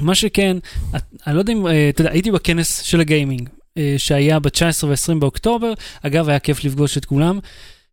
[0.00, 0.56] מה שכן,
[1.26, 5.14] אני לא יודע אם, אה, אתה יודע, הייתי בכנס של הגיימינג, אה, שהיה ב-19 ו-20
[5.18, 5.72] באוקטובר,
[6.02, 7.38] אגב, היה כיף לפגוש את כולם,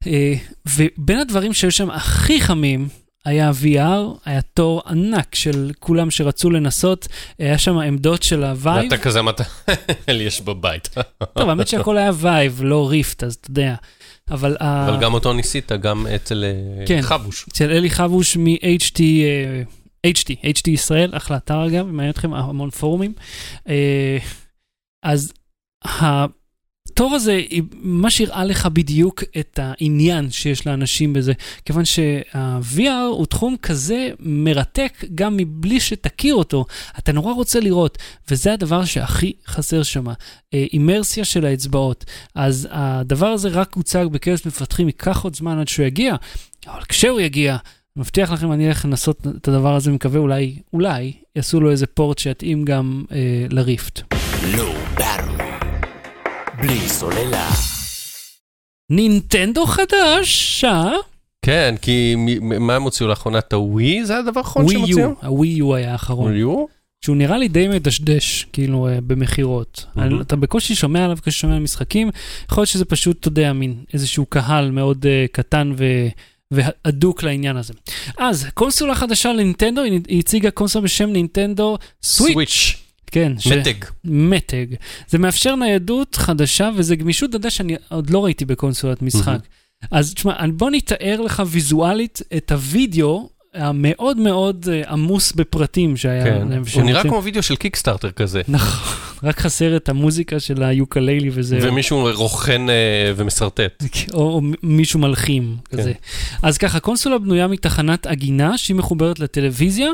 [0.07, 0.33] אה,
[0.77, 2.87] ובין הדברים שהיו שם הכי חמים,
[3.25, 7.07] היה VR, היה תור ענק של כולם שרצו לנסות,
[7.39, 8.83] היה שם עמדות של ה Vive.
[8.83, 9.43] ואתה כזה, מה אתה,
[10.07, 10.89] לי יש בבית.
[11.33, 13.75] טוב, האמת שהכל היה Vive, לא Rift, אז אתה יודע.
[14.31, 14.57] אבל...
[14.59, 16.45] אבל גם אותו ניסית, גם אצל
[16.85, 17.45] כן, חבוש.
[17.49, 18.99] אצל אלי חבוש מ-HT,
[20.07, 23.13] HT, HT ישראל, אחלה אתר אגב, מעניין אתכם המון פורומים.
[23.69, 24.17] אה,
[25.03, 25.33] אז
[25.85, 27.41] התור הזה
[27.73, 31.33] ממש הראה לך בדיוק את העניין שיש לאנשים בזה,
[31.65, 36.65] כיוון שה-VR הוא תחום כזה מרתק גם מבלי שתכיר אותו,
[36.99, 37.97] אתה נורא רוצה לראות,
[38.31, 40.05] וזה הדבר שהכי חסר שם,
[40.53, 42.05] אימרסיה של האצבעות.
[42.35, 46.15] אז הדבר הזה רק הוצג בקרב מפתחים, ייקח עוד זמן עד שהוא יגיע,
[46.67, 47.57] אבל כשהוא יגיע,
[47.97, 52.17] מבטיח לכם, אני אלך לנסות את הדבר הזה, מקווה אולי, אולי, יעשו לו איזה פורט
[52.17, 54.01] שיתאים גם אה, לריפט.
[54.57, 54.73] לא,
[56.61, 57.49] בלי סוללה.
[58.89, 60.91] נינטנדו חדש, אה?
[61.45, 63.39] כן, כי מה הם הוציאו לאחרונה?
[63.39, 64.05] את הווי?
[64.05, 65.13] זה הדבר האחרון שהם הוציאו?
[65.23, 66.31] הווי יו היה האחרון.
[66.31, 66.65] ווי יו?
[67.05, 69.85] שהוא נראה לי די מדשדש, כאילו, uh, במכירות.
[69.95, 70.21] Mm-hmm.
[70.21, 72.09] אתה בקושי שומע עליו, בקושי שומע על משחקים,
[72.51, 75.83] יכול להיות שזה פשוט, אתה יודע, מין איזשהו קהל מאוד uh, קטן ו...
[76.53, 77.73] והדוק לעניין הזה.
[78.17, 82.75] אז, קונסולה חדשה לנינטנדו, היא הציגה קונסולה בשם נינטנדו סוויץ'.
[83.05, 83.33] כן.
[83.45, 83.83] מתג.
[83.83, 83.87] ש...
[84.03, 84.65] מתג.
[85.07, 89.39] זה מאפשר ניידות חדשה, וזה גמישות, אתה יודע שאני עוד לא ראיתי בקונסולת משחק.
[89.39, 89.87] Mm-hmm.
[89.91, 96.23] אז תשמע, בוא נתאר לך ויזואלית את הוידאו המאוד מאוד אה, עמוס בפרטים שהיה.
[96.23, 98.41] כן, הוא נראה כמו וידאו של קיקסטארטר כזה.
[98.47, 101.59] נכון, רק חסר את המוזיקה של היוקללי וזה.
[101.61, 103.83] ומישהו רוכן אה, ומסרטט.
[104.13, 105.77] או, או מישהו מלחים כן.
[105.77, 105.91] כזה.
[106.41, 109.89] אז ככה, קונסולה בנויה מתחנת עגינה שהיא מחוברת לטלוויזיה,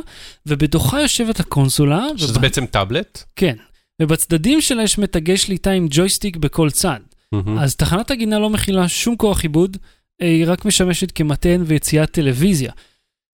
[0.46, 2.08] ובתוכה יושבת הקונסולה.
[2.16, 2.42] שזה ובא...
[2.42, 3.24] בעצם טאבלט?
[3.36, 3.56] כן,
[4.02, 7.00] ובצדדים שלה יש מתגי שליטה עם ג'ויסטיק בכל צד.
[7.36, 7.50] Mm-hmm.
[7.60, 9.78] אז תחנת עגינה לא מכילה שום כוח עיבוד,
[10.22, 12.72] אה, היא רק משמשת כמתן ויציאת טלוויזיה.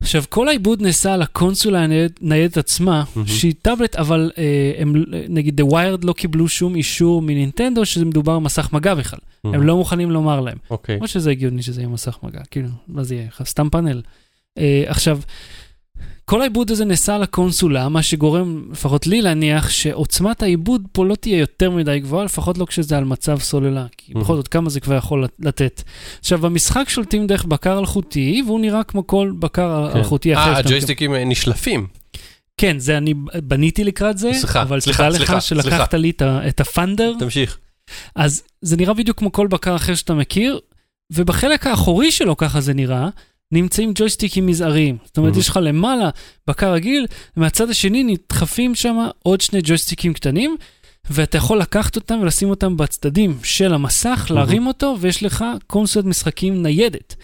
[0.03, 3.29] עכשיו, כל העיבוד נעשה על הקונסולה הניידת עצמה, mm-hmm.
[3.29, 8.39] שהיא טאבלט, אבל אה, הם, נגיד, The Wired לא קיבלו שום אישור מנינטנדו שזה מדובר
[8.39, 9.19] במסך מגע בכלל.
[9.19, 9.55] Mm-hmm.
[9.55, 10.57] הם לא מוכנים לומר להם.
[10.69, 10.97] אוקיי.
[10.97, 11.01] Okay.
[11.01, 13.27] או שזה הגיוני שזה יהיה מסך מגע, כאילו, מה זה יהיה?
[13.43, 14.01] סתם פאנל.
[14.57, 15.19] אה, עכשיו,
[16.25, 21.15] כל העיבוד הזה נעשה על הקונסולה, מה שגורם, לפחות לי להניח, שעוצמת העיבוד פה לא
[21.15, 24.19] תהיה יותר מדי גבוהה, לפחות לא כשזה על מצב סוללה, כי mm-hmm.
[24.19, 25.81] בכל זאת כמה זה כבר יכול לתת.
[26.19, 29.97] עכשיו, במשחק שולטים דרך בקר אלחוטי, והוא נראה כמו כל בקר כן.
[29.97, 30.53] אלחוטי אחר.
[30.53, 31.87] אה, הג'ויסטיקים נשלפים.
[32.57, 33.13] כן, זה אני
[33.43, 37.13] בניתי לקראת זה, סליחה, אבל סליחה, תדע לך שלקחת לי את הפאנדר.
[37.19, 37.57] תמשיך.
[38.15, 40.59] אז זה נראה בדיוק כמו כל בקר אחר שאתה מכיר,
[41.13, 43.09] ובחלק האחורי שלו ככה זה נראה,
[43.55, 44.97] נמצאים ג'ויסטיקים מזעריים.
[45.05, 45.39] זאת אומרת, mm-hmm.
[45.39, 46.09] יש לך למעלה
[46.47, 47.05] בקר רגיל,
[47.37, 50.57] ומהצד השני נדחפים שם עוד שני ג'ויסטיקים קטנים,
[51.09, 54.33] ואתה יכול לקחת אותם ולשים אותם בצדדים של המסך, mm-hmm.
[54.33, 57.15] להרים אותו, ויש לך קונסולת משחקים ניידת.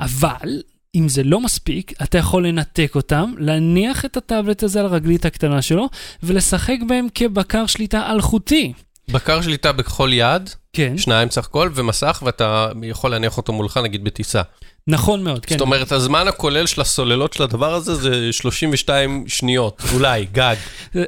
[0.00, 0.62] אבל,
[0.94, 5.62] אם זה לא מספיק, אתה יכול לנתק אותם, להניח את הטאבלט הזה על הרגלית הקטנה
[5.62, 5.88] שלו,
[6.22, 8.72] ולשחק בהם כבקר שליטה אלחוטי.
[9.10, 10.98] בקר שליטה בכל יד, כן.
[10.98, 14.42] שניים סך הכל, ומסך, ואתה יכול להניח אותו מולך, נגיד בטיסה.
[14.86, 15.54] נכון מאוד, כן.
[15.54, 20.56] זאת אומרת, הזמן הכולל של הסוללות של הדבר הזה זה 32 שניות, אולי, גג.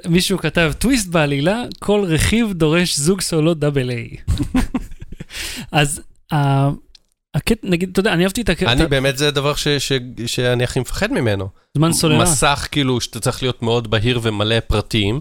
[0.08, 4.16] מישהו כתב, טוויסט בעלילה, כל רכיב דורש זוג סוללות דאבל איי.
[5.72, 6.00] אז
[7.34, 8.72] הקטע, נגיד, אתה יודע, אני אהבתי את הקטע...
[8.72, 9.54] אני באמת, זה הדבר
[10.26, 11.48] שאני הכי מפחד ממנו.
[11.76, 12.22] זמן סוללה.
[12.22, 15.20] מסך, כאילו, שאתה צריך להיות מאוד בהיר ומלא פרטים.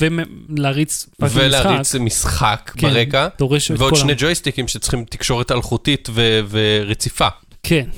[0.00, 1.36] ולהריץ משחק.
[1.40, 3.28] ולהריץ משחק כן, ברקע.
[3.76, 6.08] ועוד שני ג'ויסטיקים שצריכים תקשורת אלחוטית
[6.50, 7.28] ורציפה.
[7.64, 7.88] כן,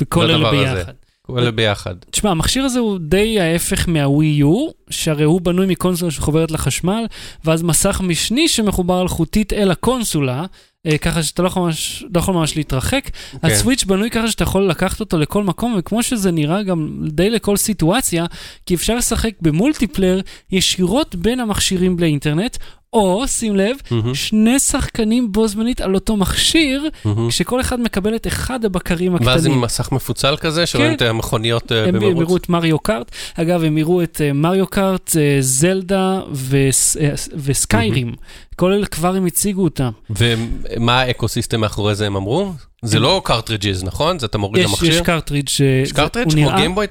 [0.00, 0.92] וכל אלה ביחד.
[1.22, 1.94] כל אלה ביחד.
[2.10, 7.06] תשמע, המכשיר הזה הוא די ההפך מהווי יו, שהרי הוא בנוי מקונסולה שמחוברת לחשמל,
[7.44, 10.44] ואז מסך משני שמחובר אלחוטית אל הקונסולה,
[10.86, 13.06] אה, ככה שאתה לא יכול ממש, לא יכול ממש להתרחק.
[13.06, 13.38] Okay.
[13.38, 13.48] כן.
[13.48, 17.56] הסוויץ' בנוי ככה שאתה יכול לקחת אותו לכל מקום, וכמו שזה נראה גם די לכל
[17.56, 18.26] סיטואציה,
[18.66, 22.56] כי אפשר לשחק במולטיפלייר ישירות בין המכשירים לאינטרנט,
[22.92, 24.14] או, שים לב, mm-hmm.
[24.14, 27.08] שני שחקנים בו זמנית על אותו מכשיר, mm-hmm.
[27.28, 29.32] כשכל אחד מקבל את אחד הבקרים הקטנים.
[29.32, 30.96] ואז עם מסך מפוצל כזה, שרואים כן.
[30.96, 32.12] את המכוניות uh, במרוץ?
[32.12, 33.10] הם יראו את מריו קארט.
[33.34, 36.96] אגב, הם יראו את uh, מריו קארט, uh, זלדה וס,
[37.34, 38.12] ו Skyrim.
[38.12, 38.54] Mm-hmm.
[38.56, 39.90] כל אלה כבר הם הציגו אותם.
[40.10, 42.52] ומה ה ecosystem מאחורי זה הם אמרו?
[42.82, 44.18] זה לא cartridges, נכון?
[44.18, 44.94] זה אתה מוריד למכשיר?
[44.94, 45.48] יש cartridge
[45.82, 46.86] יש cartridge כמו Game Boy?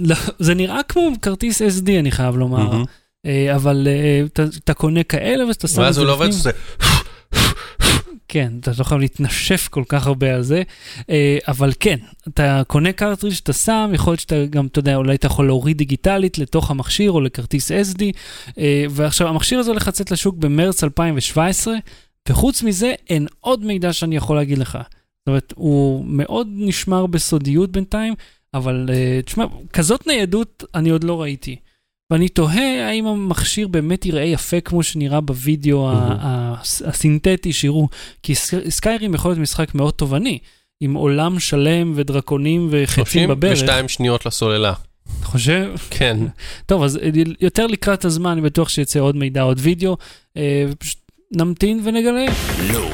[0.00, 2.72] לא, זה נראה כמו כרטיס SD, אני חייב לומר.
[2.72, 2.82] אה,
[3.54, 5.86] אבל אה, אתה קונה כאלה ואתה שם את זה בפנים.
[5.86, 6.50] ואז הוא לא עובד, זה...
[8.28, 10.62] כן, אתה לא חייב להתנשף כל כך הרבה על זה,
[11.10, 11.96] אה, אבל כן,
[12.28, 15.78] אתה קונה cartridge שאתה שם, יכול להיות שאתה גם, אתה יודע, אולי אתה יכול להוריד
[15.78, 18.02] דיגיטלית לתוך המכשיר או לכרטיס SD,
[18.90, 21.74] ועכשיו המכשיר הזה הולך לצאת לשוק במרץ 2017,
[22.28, 24.78] וחוץ מזה אין עוד מידע שאני יכול להגיד לך.
[25.18, 28.14] זאת אומרת, הוא מאוד נשמר בסודיות בינתיים,
[28.54, 28.88] אבל
[29.24, 31.56] תשמע, כזאת ניידות אני עוד לא ראיתי.
[32.10, 36.24] ואני תוהה האם המכשיר באמת יראה יפה כמו שנראה בווידאו mm-hmm.
[36.84, 37.88] הסינתטי שיראו,
[38.22, 38.34] כי
[38.68, 40.38] סקיירים יכול להיות משחק מאוד תובעני,
[40.80, 43.56] עם עולם שלם ודרקונים וחצים בברך.
[43.56, 44.72] 32 שניות לסוללה.
[45.18, 45.72] אתה חושב?
[45.90, 46.16] כן.
[46.66, 46.98] טוב, אז
[47.40, 49.96] יותר לקראת הזמן, אני בטוח שיצא עוד מידע, עוד וידאו,
[50.36, 50.98] אה, ופשוט
[51.32, 52.26] נמתין ונגלה.
[52.72, 52.90] לא,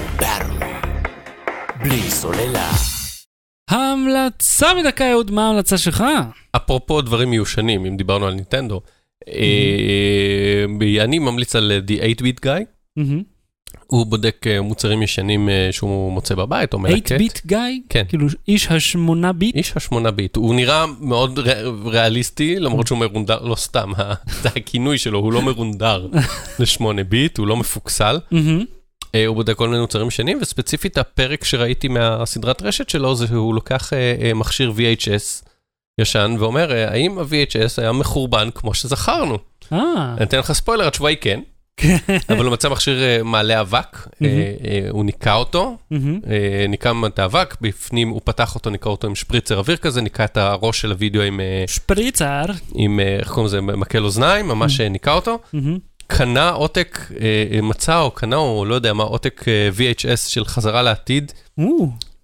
[1.82, 2.70] בלי סוללה.
[3.70, 6.04] המלצה בדקה, אהוד, מה ההמלצה שלך?
[6.56, 9.01] אפרופו דברים מיושנים, אם דיברנו על ניטנדו, אה,
[11.00, 12.64] אני ממליץ על The 8-Bit Guy.
[13.92, 17.08] הוא בודק אה, מוצרים ישנים אה, שהוא מוצא בבית או מלקט.
[17.08, 17.58] 8 ביט גיא?
[17.88, 18.04] כן.
[18.08, 19.56] כאילו איש השמונה ביט?
[19.56, 20.36] איש השמונה ביט.
[20.36, 21.38] הוא נראה מאוד
[21.84, 23.92] ריאליסטי, למרות שהוא מרונדר, לא סתם,
[24.42, 26.08] זה הכינוי שלו, הוא לא מרונדר
[26.60, 28.18] לשמונה ביט, הוא לא מפוקסל.
[29.26, 33.92] הוא בודק כל מיני מוצרים ישנים, וספציפית הפרק שראיתי מהסדרת רשת שלו, זה שהוא לוקח
[34.34, 35.48] מכשיר VHS
[36.01, 39.38] ישן ואומר, האם ה-VHS היה מחורבן כמו שזכרנו?
[39.72, 40.14] אה.
[40.16, 41.40] אני אתן לך ספוילר, התשובה היא כן.
[42.28, 44.28] אבל הוא מצא מכשיר אה, מעלה אבק, אה,
[44.64, 45.76] אה, הוא ניקה אותו,
[46.68, 50.36] ניקה את האבק, בפנים הוא פתח אותו, ניקה אותו עם שפריצר אוויר כזה, ניקה את
[50.36, 51.40] הראש של הוידאו עם...
[51.66, 52.45] שפריצר.
[52.74, 55.38] עם, איך קוראים לזה, מקל אוזניים, ממש ניקה אותו.
[56.07, 56.99] קנה עותק,
[57.62, 59.45] מצא או קנה או לא יודע מה, עותק
[59.76, 61.32] VHS של חזרה לעתיד,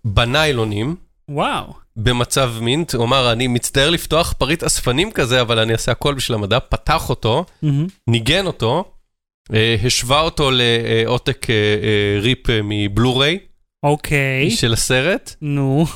[0.05, 0.97] בניילונים.
[1.29, 1.73] וואו.
[1.99, 6.35] במצב מינט, הוא אמר, אני מצטער לפתוח פריט אספנים כזה, אבל אני אעשה הכל בשביל
[6.35, 7.45] המדע, פתח אותו,
[8.07, 8.85] ניגן אותו,
[9.55, 13.39] אה, השווה אותו לעותק אה, אה, ריפ מבלו-ריי.
[13.83, 14.51] אוקיי.
[14.51, 15.35] של הסרט.
[15.43, 15.87] נו.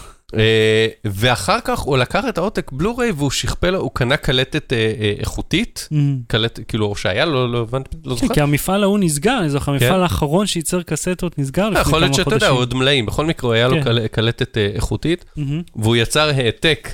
[1.04, 4.72] ואחר כך הוא לקח את העותק בלו-ריי והוא שכפל, הוא קנה קלטת
[5.18, 5.88] איכותית,
[6.26, 8.34] קלטת, כאילו, שהיה לו, לא הבנתי, לא זוכר.
[8.34, 10.00] כי המפעל ההוא נסגר, אני זוכר, המפעל כן.
[10.00, 11.96] האחרון שייצר קסטות נסגר לפני כמה חודשים.
[11.96, 14.08] יכול להיות שאתה יודע, הוא עוד מלאים, בכל מקרה, היה לו כן.
[14.08, 15.24] קלטת איכותית,
[15.76, 16.88] והוא יצר העתק.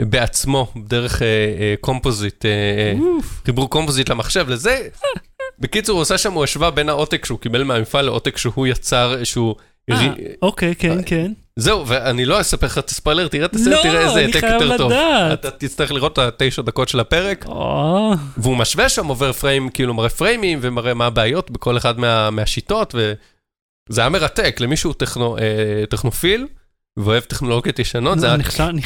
[0.00, 1.22] בעצמו, דרך
[1.80, 2.44] composite,
[3.44, 4.88] חיבור composite למחשב, לזה
[5.60, 9.54] בקיצור, הוא עושה שם, הוא השווה בין העותק שהוא קיבל מהמפעל לעותק שהוא יצר, שהוא...
[9.90, 10.12] אה,
[10.42, 11.32] אוקיי, כן, אה, כן.
[11.56, 14.92] זהו, ואני לא אספר לך את הספיילר, תראה את הסרט, תראה איזה העתק יותר טוב.
[14.92, 15.46] לא, אני חייב לדעת.
[15.46, 17.44] אתה תצטרך לראות את התשע דקות של הפרק.
[18.36, 21.94] והוא משווה שם, עובר פריים, כאילו מראה פריימים, ומראה מה הבעיות בכל אחד
[22.32, 24.94] מהשיטות, וזה היה מרתק למי שהוא
[25.38, 26.46] אה, טכנופיל.
[26.96, 28.36] ואוהב טכנולוגיות ישנות, זה היה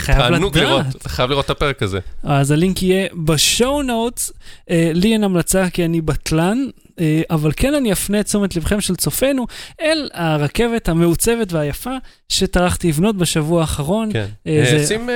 [0.06, 1.98] תענוג לראות, אתה חייב לראות את הפרק הזה.
[2.22, 4.32] אז הלינק יהיה בשואו נוטס,
[4.70, 6.58] לי אין המלצה כי אני בטלן,
[7.30, 9.46] אבל כן אני אפנה את תשומת לבכם של צופינו
[9.80, 11.90] אל הרכבת המעוצבת והיפה
[12.28, 14.12] שטרחתי לבנות בשבוע האחרון.
[14.12, 14.26] כן.
[14.46, 15.08] אה, אה, שים,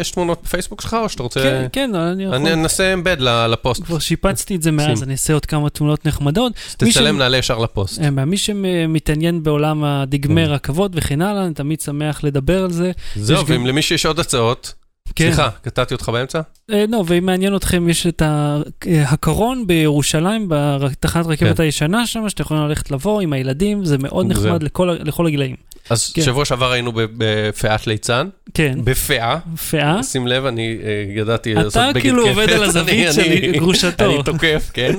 [0.00, 1.40] יש תמונות בפייסבוק שלך או שאתה רוצה...
[1.40, 2.36] כן, כן, אני יכול...
[2.36, 3.82] אני אנסה אמבד לפוסט.
[3.82, 6.52] כבר שיפצתי את זה מאז, אני אעשה עוד כמה תמונות נחמדות.
[6.76, 8.00] תצלם, נעלה ישר לפוסט.
[8.26, 12.92] מי שמתעניין בעולם הדגמי רכבות וכן הלאה, אני תמיד שמח לדבר על זה.
[13.16, 14.83] זהו, ואם למישהו יש עוד הצעות...
[15.16, 15.24] כן.
[15.24, 16.40] סליחה, קטעתי אותך באמצע?
[16.70, 21.62] אה, לא, ואם מעניין אתכם, יש את אה, הקרון בירושלים, בתחנת רכבת כן.
[21.62, 24.62] הישנה שם, שאתם יכולים ללכת לבוא עם הילדים, זה מאוד נחמד
[25.00, 25.56] לכל הגילאים.
[25.90, 26.22] אז כן.
[26.22, 28.28] שבוע שעבר היינו בפאת ליצן.
[28.54, 28.78] כן.
[28.84, 29.38] בפאה.
[29.70, 30.02] פאה.
[30.02, 31.90] שים לב, אני אה, ידעתי לעשות בגד כפת.
[31.90, 34.04] אתה כאילו עובד על הזווית של גרושתו.
[34.04, 34.94] אני תוקף, כן.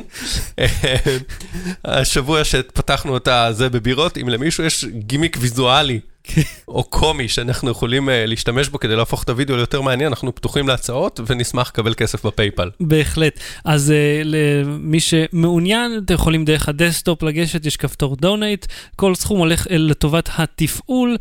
[1.85, 5.99] השבוע שפתחנו את זה בבירות, אם למישהו יש גימיק ויזואלי.
[6.67, 10.67] או קומי שאנחנו יכולים uh, להשתמש בו כדי להפוך את הוידאו ליותר מעניין, אנחנו פתוחים
[10.67, 12.69] להצעות ונשמח לקבל כסף ב PayPal.
[12.79, 13.39] בהחלט.
[13.65, 19.39] אז uh, למי שמעוניין, אתם יכולים דרך ה desktop לגשת, יש כפתור donate, כל סכום
[19.39, 21.17] הולך לטובת התפעול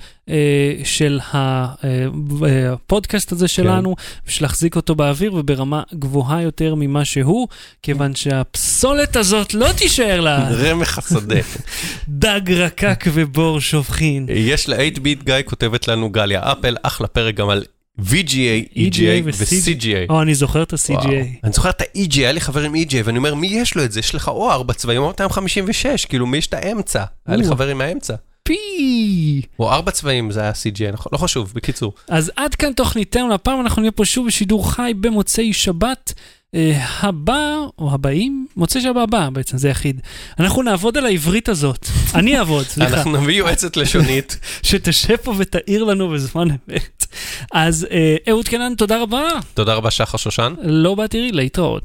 [0.85, 3.49] של הפודקאסט הזה כן.
[3.49, 4.03] שלנו, כן.
[4.27, 7.49] בשביל להחזיק אותו באוויר וברמה גבוהה יותר ממה שהוא,
[7.83, 10.49] כיוון שהפסולת הזאת לא תישאר לה.
[10.51, 11.41] רמח השדה.
[12.09, 14.27] דג רקק ובור שופכין.
[14.31, 17.65] יש לה 8 ביט גיא כותבת לנו גליה אפל, אחלה פרק גם על
[18.01, 20.09] VGA, EGA ו-CGA.
[20.09, 21.45] או, אני זוכר את ה-CGA.
[21.45, 23.93] אני זוכר את ה-EGA, היה לי חבר עם EGA, ואני אומר, מי יש לו את
[23.93, 24.01] זה?
[24.01, 27.05] יש לך או ארבע צבעים או 256, כאילו, מי יש את האמצע?
[27.27, 28.15] היה לי חבר עם האמצע.
[28.45, 29.43] פי.
[29.59, 31.11] או ארבע צבעים זה היה CGA, נכון?
[31.13, 31.93] לא חשוב, בקיצור.
[32.09, 36.13] אז עד כאן תוכניתנו, הפעם אנחנו נהיה פה שוב בשידור חי במוצאי שבת.
[36.55, 40.01] אה, הבא, או הבאים, מוצא שבא הבא בעצם, זה יחיד.
[40.41, 41.89] אנחנו נעבוד על העברית הזאת.
[42.15, 42.97] אני אעבוד, סליחה.
[42.97, 44.39] אנחנו נביא יועצת לשונית.
[44.63, 47.07] שתשב פה ותעיר לנו בזמן אמת.
[47.53, 49.29] אז אה, אהוד קנן, תודה רבה.
[49.55, 50.55] תודה רבה, שחר שושן.
[50.63, 51.83] לא באתי להתראות.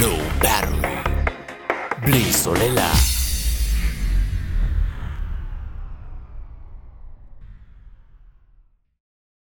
[0.00, 0.18] לא
[2.02, 3.17] בלי סוללה.